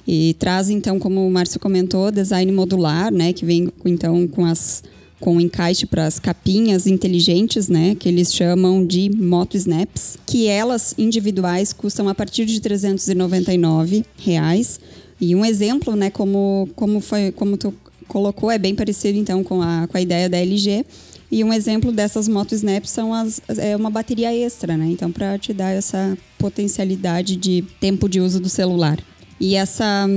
[0.07, 3.33] E traz, então, como o Márcio comentou, design modular, né?
[3.33, 4.83] Que vem, então, com as
[5.19, 10.93] com encaixe para as capinhas inteligentes, né, que eles chamam de Moto Snaps, que elas
[10.97, 14.79] individuais custam a partir de 399 reais.
[15.19, 17.73] E um exemplo, né, como como foi como tu
[18.07, 20.85] colocou, é bem parecido então com a, com a ideia da LG.
[21.31, 24.85] E um exemplo dessas Moto Snaps são as, é uma bateria extra, né?
[24.91, 28.99] Então, para te dar essa potencialidade de tempo de uso do celular.
[29.39, 30.07] E essa,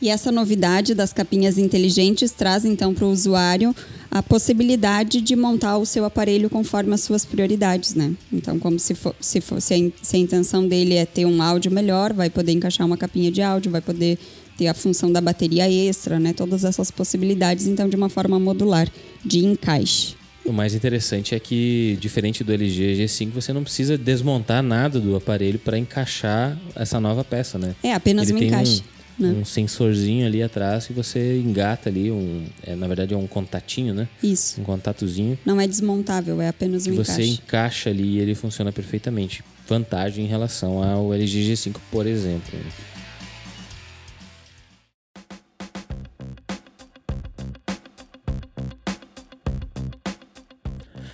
[0.00, 3.74] e essa novidade das capinhas inteligentes traz então para o usuário
[4.10, 8.12] a possibilidade de montar o seu aparelho conforme as suas prioridades, né?
[8.30, 11.42] Então, como se, for, se, for, se, a, se a intenção dele é ter um
[11.42, 14.18] áudio melhor, vai poder encaixar uma capinha de áudio, vai poder
[14.58, 16.32] ter a função da bateria extra, né?
[16.32, 18.86] Todas essas possibilidades, então, de uma forma modular,
[19.24, 20.21] de encaixe.
[20.44, 25.14] O mais interessante é que, diferente do LG G5, você não precisa desmontar nada do
[25.14, 27.74] aparelho para encaixar essa nova peça, né?
[27.82, 28.82] É apenas Ele um encaixe.
[29.18, 29.28] né?
[29.38, 33.94] um sensorzinho ali atrás e você engata ali um, é, na verdade é um contatinho,
[33.94, 34.08] né?
[34.20, 34.60] Isso.
[34.60, 37.30] Um contatozinho Não é desmontável, é apenas um que você encaixe.
[37.44, 39.44] encaixa ali e ele funciona perfeitamente.
[39.68, 42.58] Vantagem em relação ao LG G5, por exemplo.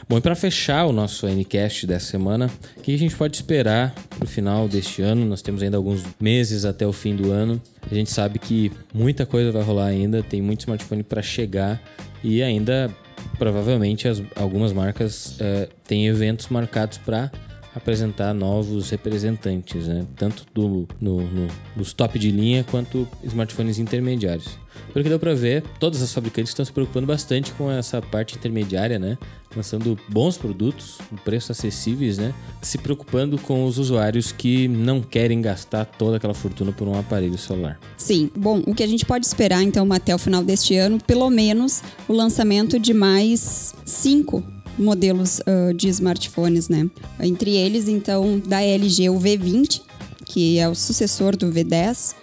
[0.09, 3.95] Bom, e para fechar o nosso Ncast dessa semana, o que a gente pode esperar
[4.09, 5.27] para o final deste ano?
[5.27, 7.61] Nós temos ainda alguns meses até o fim do ano.
[7.91, 11.79] A gente sabe que muita coisa vai rolar ainda, tem muito smartphone para chegar
[12.25, 12.91] e ainda
[13.39, 17.31] provavelmente as- algumas marcas eh, têm eventos marcados para
[17.75, 20.05] apresentar novos representantes, né?
[20.17, 24.59] tanto do, no, no- dos top de linha quanto smartphones intermediários.
[24.93, 28.37] Pelo que deu para ver, todas as fabricantes estão se preocupando bastante com essa parte
[28.37, 29.19] intermediária, né?
[29.59, 32.35] Lançando bons produtos, com preços acessíveis, né?
[32.63, 37.37] se preocupando com os usuários que não querem gastar toda aquela fortuna por um aparelho
[37.37, 37.79] celular.
[37.97, 41.29] Sim, bom, o que a gente pode esperar então até o final deste ano, pelo
[41.31, 44.43] menos o lançamento de mais cinco
[44.79, 46.89] modelos ah, de smartphones, né?
[47.21, 49.83] Entre eles, então, da LG o V20,
[50.25, 52.15] que é o sucessor do V10.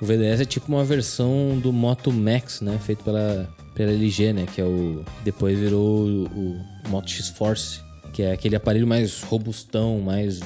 [0.00, 2.78] O V10 é tipo uma versão do Moto Max, né?
[2.84, 4.46] Feito pela, pela LG, né?
[4.52, 5.04] Que é o.
[5.24, 7.80] Depois virou o, o Moto X Force,
[8.12, 10.40] que é aquele aparelho mais robustão, mais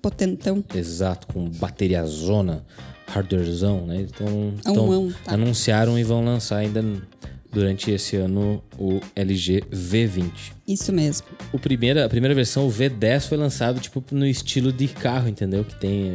[0.00, 0.64] Potentão.
[0.74, 2.64] exato, com bateria zona,
[3.06, 4.00] hardwarezão, né?
[4.00, 5.34] Então, Ão, então ão, tá.
[5.34, 6.82] anunciaram e vão lançar ainda
[7.52, 10.52] durante esse ano o LG V20.
[10.66, 11.26] Isso mesmo.
[11.52, 15.62] O primeira, a primeira versão, o V10, foi lançado tipo no estilo de carro, entendeu?
[15.62, 16.12] Que tem,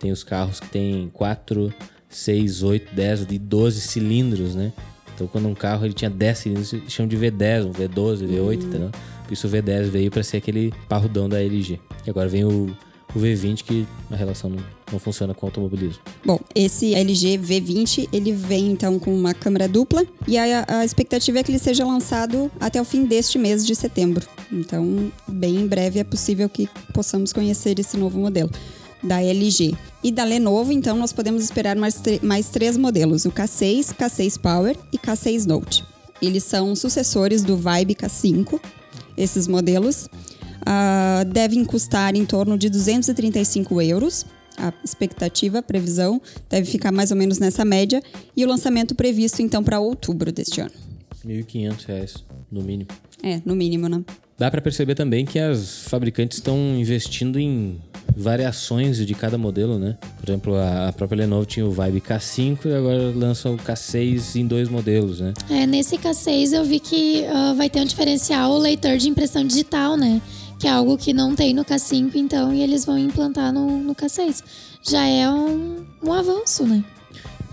[0.00, 1.72] tem os carros que tem 4,
[2.08, 4.72] 6, 8, 10, de 12 cilindros, né?
[5.20, 8.54] Então quando um carro ele tinha 10 cilindros, eles chamam de V10, um V12, V8,
[8.54, 8.90] entendeu?
[9.24, 11.78] Por isso o V10 veio para ser aquele parrudão da LG.
[12.06, 12.74] E agora vem o,
[13.14, 16.00] o V20 que a relação não, não funciona com o automobilismo.
[16.24, 21.38] Bom, esse LG V20, ele vem então com uma câmera dupla e a, a expectativa
[21.38, 24.26] é que ele seja lançado até o fim deste mês de setembro.
[24.50, 28.50] Então, bem em breve é possível que possamos conhecer esse novo modelo
[29.02, 29.76] da LG.
[30.02, 34.76] E da Lenovo, então, nós podemos esperar mais, mais três modelos, o K6, K6 Power
[34.92, 35.84] e K6 Note.
[36.22, 38.60] Eles são sucessores do Vibe K5,
[39.16, 40.08] esses modelos.
[40.64, 44.24] ah, devem custar em torno de 235 euros.
[44.56, 48.02] A expectativa, a previsão, deve ficar mais ou menos nessa média.
[48.36, 50.72] E o lançamento previsto, então, para outubro deste ano.
[51.26, 52.14] 1.500 reais,
[52.50, 52.90] no mínimo.
[53.22, 54.02] É, no mínimo, né?
[54.40, 57.78] Dá para perceber também que as fabricantes estão investindo em
[58.16, 59.98] variações de cada modelo, né?
[60.18, 64.46] Por exemplo, a própria Lenovo tinha o Vibe K5 e agora lança o K6 em
[64.46, 65.34] dois modelos, né?
[65.50, 69.44] É, nesse K6 eu vi que ah, vai ter um diferencial o leitor de impressão
[69.44, 70.22] digital, né?
[70.58, 73.94] Que é algo que não tem no K5, então, e eles vão implantar no, no
[73.94, 74.42] K6.
[74.82, 76.82] Já é um, um avanço, né?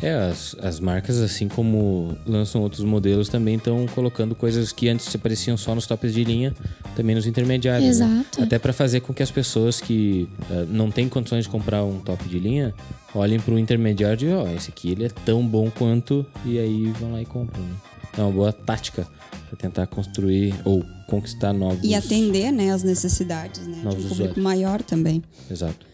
[0.02, 5.14] É, as, as marcas, assim como lançam outros modelos, também estão colocando coisas que antes
[5.14, 6.54] apareciam só nos tops de linha,
[6.96, 8.00] também nos intermediários.
[8.00, 8.24] né?
[8.26, 8.44] Exato.
[8.44, 12.00] Até para fazer com que as pessoas que ah, não têm condições de comprar um
[12.00, 12.74] top de linha
[13.16, 16.92] olhem para o intermediário e ó, esse aqui ele é tão bom quanto, e aí
[17.00, 17.62] vão lá e compram.
[17.64, 17.76] Né?
[18.18, 19.08] É uma boa tática
[19.50, 21.80] para tentar construir ou conquistar novos.
[21.84, 23.82] E atender, né, as necessidades, né?
[23.82, 24.38] De um público usuários.
[24.38, 25.24] maior também.
[25.50, 25.86] Exato.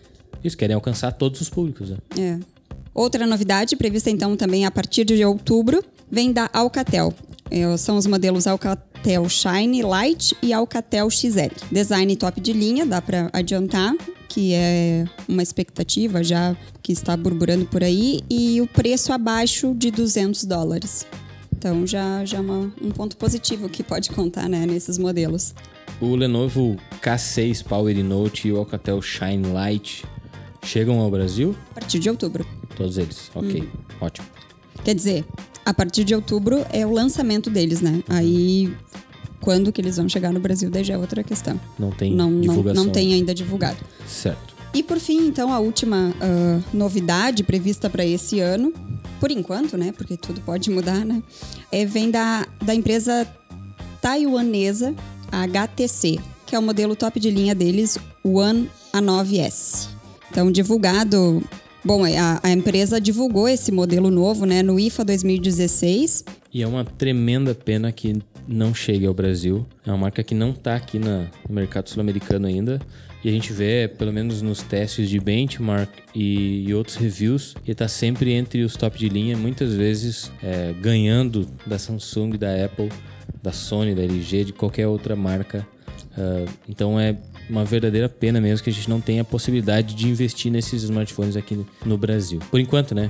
[0.44, 1.90] Isso, querem alcançar todos os públicos.
[1.92, 1.98] Né?
[2.18, 2.53] É.
[2.94, 7.14] Outra novidade prevista então também a partir de outubro vem da Alcatel.
[7.50, 11.52] É, são os modelos Alcatel Shine Light e Alcatel XL.
[11.72, 13.94] Design top de linha, dá para adiantar,
[14.28, 19.90] que é uma expectativa já que está burburando por aí e o preço abaixo de
[19.92, 21.06] 200 dólares.
[21.56, 25.54] Então já já é uma- um ponto positivo que pode contar, né, nesses modelos.
[26.02, 30.04] O Lenovo K6 Power Note e o Alcatel Shine Light
[30.64, 31.56] chegam ao Brasil?
[31.72, 32.46] A partir de outubro.
[32.76, 33.32] Todos eles.
[33.36, 33.70] Ok,
[34.02, 34.28] ótimo.
[34.84, 35.26] Quer dizer,
[35.66, 38.04] a partir de outubro é o lançamento deles, né?
[38.10, 38.74] Aí,
[39.40, 41.60] quando que eles vão chegar no Brasil, daí já é outra questão.
[41.78, 42.84] Não tem Não, não, divulgação.
[42.84, 43.78] não tem ainda divulgado.
[44.08, 44.54] Certo.
[44.74, 48.74] E por fim, então, a última ah, novidade prevista para esse ano,
[49.20, 49.94] por enquanto, né?
[49.96, 51.22] Porque tudo pode mudar, né?
[51.72, 53.28] É, vem da, da empresa
[54.02, 54.96] taiwanesa
[55.32, 59.90] HTC, que é o modelo top de linha deles, One A9S.
[60.32, 61.44] Então, divulgado.
[61.86, 66.24] Bom, a, a empresa divulgou esse modelo novo, né, no IFA 2016.
[66.54, 69.66] E é uma tremenda pena que não chegue ao Brasil.
[69.86, 72.80] É uma marca que não está aqui na- no mercado sul-americano ainda.
[73.24, 77.72] E a gente vê, pelo menos nos testes de benchmark e, e outros reviews, que
[77.72, 82.90] está sempre entre os top de linha, muitas vezes é, ganhando da Samsung, da Apple,
[83.42, 85.66] da Sony, da LG, de qualquer outra marca.
[86.18, 87.16] Ah, então é
[87.50, 91.36] uma verdadeira pena mesmo que a gente não tenha a possibilidade de investir nesses smartphones
[91.36, 92.40] aqui no Brasil.
[92.50, 93.10] Por enquanto, né?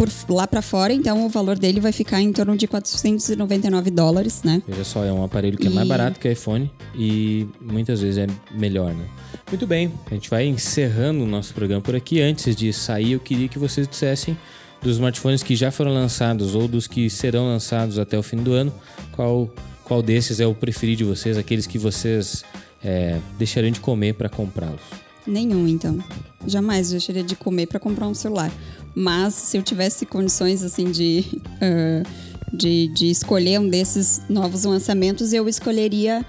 [0.00, 4.42] por lá para fora, então o valor dele vai ficar em torno de 499 dólares,
[4.42, 4.62] né?
[4.66, 8.18] Veja só, é um aparelho que é mais barato que o iPhone e muitas vezes
[8.18, 8.26] é
[8.56, 9.04] melhor, né?
[9.48, 12.20] Muito bem, a gente vai encerrando o nosso programa por aqui.
[12.20, 14.36] Antes de sair, eu queria que vocês dissessem
[14.80, 18.52] dos smartphones que já foram lançados ou dos que serão lançados até o fim do
[18.52, 18.72] ano,
[19.12, 19.52] qual,
[19.84, 22.44] qual desses é o preferido de vocês, aqueles que vocês
[22.82, 24.80] é, deixariam de comer para comprá-los?
[25.26, 25.98] Nenhum, então.
[26.46, 28.50] Jamais deixaria de comer para comprar um celular.
[28.94, 32.08] Mas se eu tivesse condições assim de, uh,
[32.56, 36.24] de, de escolher um desses novos lançamentos, eu escolheria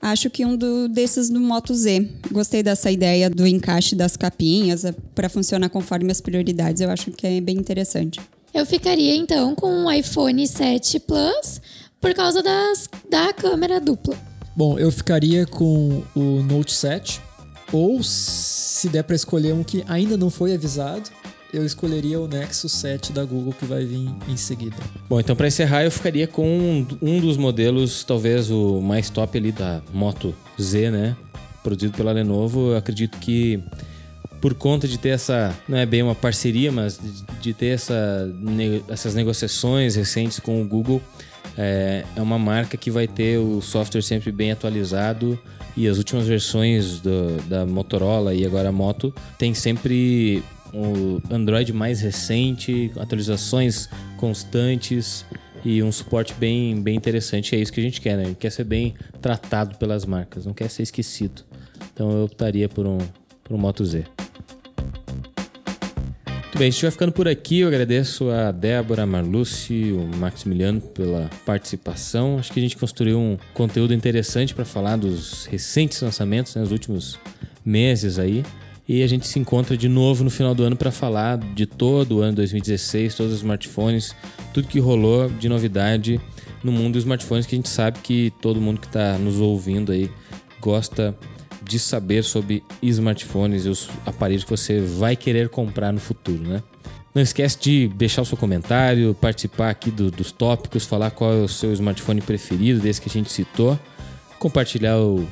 [0.00, 2.08] Acho que um do, desses do Moto Z.
[2.30, 6.80] Gostei dessa ideia do encaixe das capinhas é, para funcionar conforme as prioridades.
[6.80, 8.20] Eu acho que é bem interessante.
[8.52, 11.60] Eu ficaria então com o iPhone 7 Plus
[12.00, 14.16] por causa das, da câmera dupla.
[14.56, 17.20] Bom, eu ficaria com o Note 7
[17.70, 21.10] ou se der para escolher um que ainda não foi avisado,
[21.52, 24.76] eu escolheria o Nexus 7 da Google que vai vir em seguida.
[25.10, 29.52] Bom, então para encerrar eu ficaria com um, dos modelos, talvez o mais top ali
[29.52, 31.14] da Moto Z, né?
[31.62, 32.70] Produzido pela Lenovo.
[32.70, 33.62] Eu acredito que
[34.40, 38.26] por conta de ter essa, não é bem uma parceria, mas de, de ter essa,
[38.88, 41.02] essas negociações recentes com o Google,
[41.56, 45.38] é, é uma marca que vai ter o software sempre bem atualizado
[45.76, 50.42] e as últimas versões do, da Motorola e agora a Moto tem sempre
[50.72, 55.24] o Android mais recente, atualizações constantes
[55.64, 57.54] e um suporte bem, bem interessante.
[57.54, 58.24] É isso que a gente quer, né?
[58.24, 61.42] A gente quer ser bem tratado pelas marcas, não quer ser esquecido.
[61.92, 62.98] Então eu optaria por um,
[63.42, 64.04] por um Moto Z.
[66.56, 67.58] Muito bem, a gente vai ficando por aqui.
[67.58, 72.38] Eu agradeço a Débora, a Marluce, o Maximiliano pela participação.
[72.38, 76.72] Acho que a gente construiu um conteúdo interessante para falar dos recentes lançamentos, né, nos
[76.72, 77.18] últimos
[77.62, 78.42] meses aí.
[78.88, 82.16] E a gente se encontra de novo no final do ano para falar de todo
[82.16, 84.16] o ano 2016, todos os smartphones,
[84.54, 86.18] tudo que rolou de novidade
[86.64, 89.92] no mundo dos smartphones, que a gente sabe que todo mundo que está nos ouvindo
[89.92, 90.10] aí
[90.58, 91.14] gosta
[91.66, 96.62] de saber sobre smartphones e os aparelhos que você vai querer comprar no futuro, né?
[97.14, 101.36] Não esquece de deixar o seu comentário, participar aqui do, dos tópicos, falar qual é
[101.36, 103.78] o seu smartphone preferido, desse que a gente citou,
[104.38, 105.26] compartilhar o,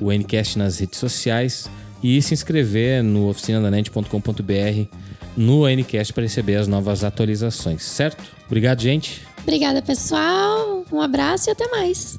[0.00, 1.68] o Ncast nas redes sociais
[2.02, 4.96] e se inscrever no oficinadanet.com.br
[5.36, 8.22] no Ncast para receber as novas atualizações, certo?
[8.46, 9.26] Obrigado, gente.
[9.42, 10.84] Obrigada, pessoal.
[10.90, 12.18] Um abraço e até mais.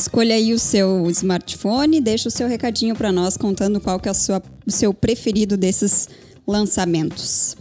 [0.00, 4.10] Escolha aí o seu smartphone, deixa o seu recadinho para nós contando qual que é
[4.10, 6.08] o seu, o seu preferido desses
[6.46, 7.54] lançamentos.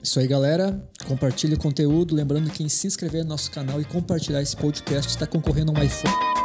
[0.00, 0.80] Isso aí, galera.
[1.08, 2.14] Compartilhe o conteúdo.
[2.14, 5.82] Lembrando que se inscrever no nosso canal e compartilhar esse podcast está concorrendo a um
[5.82, 6.41] iPhone.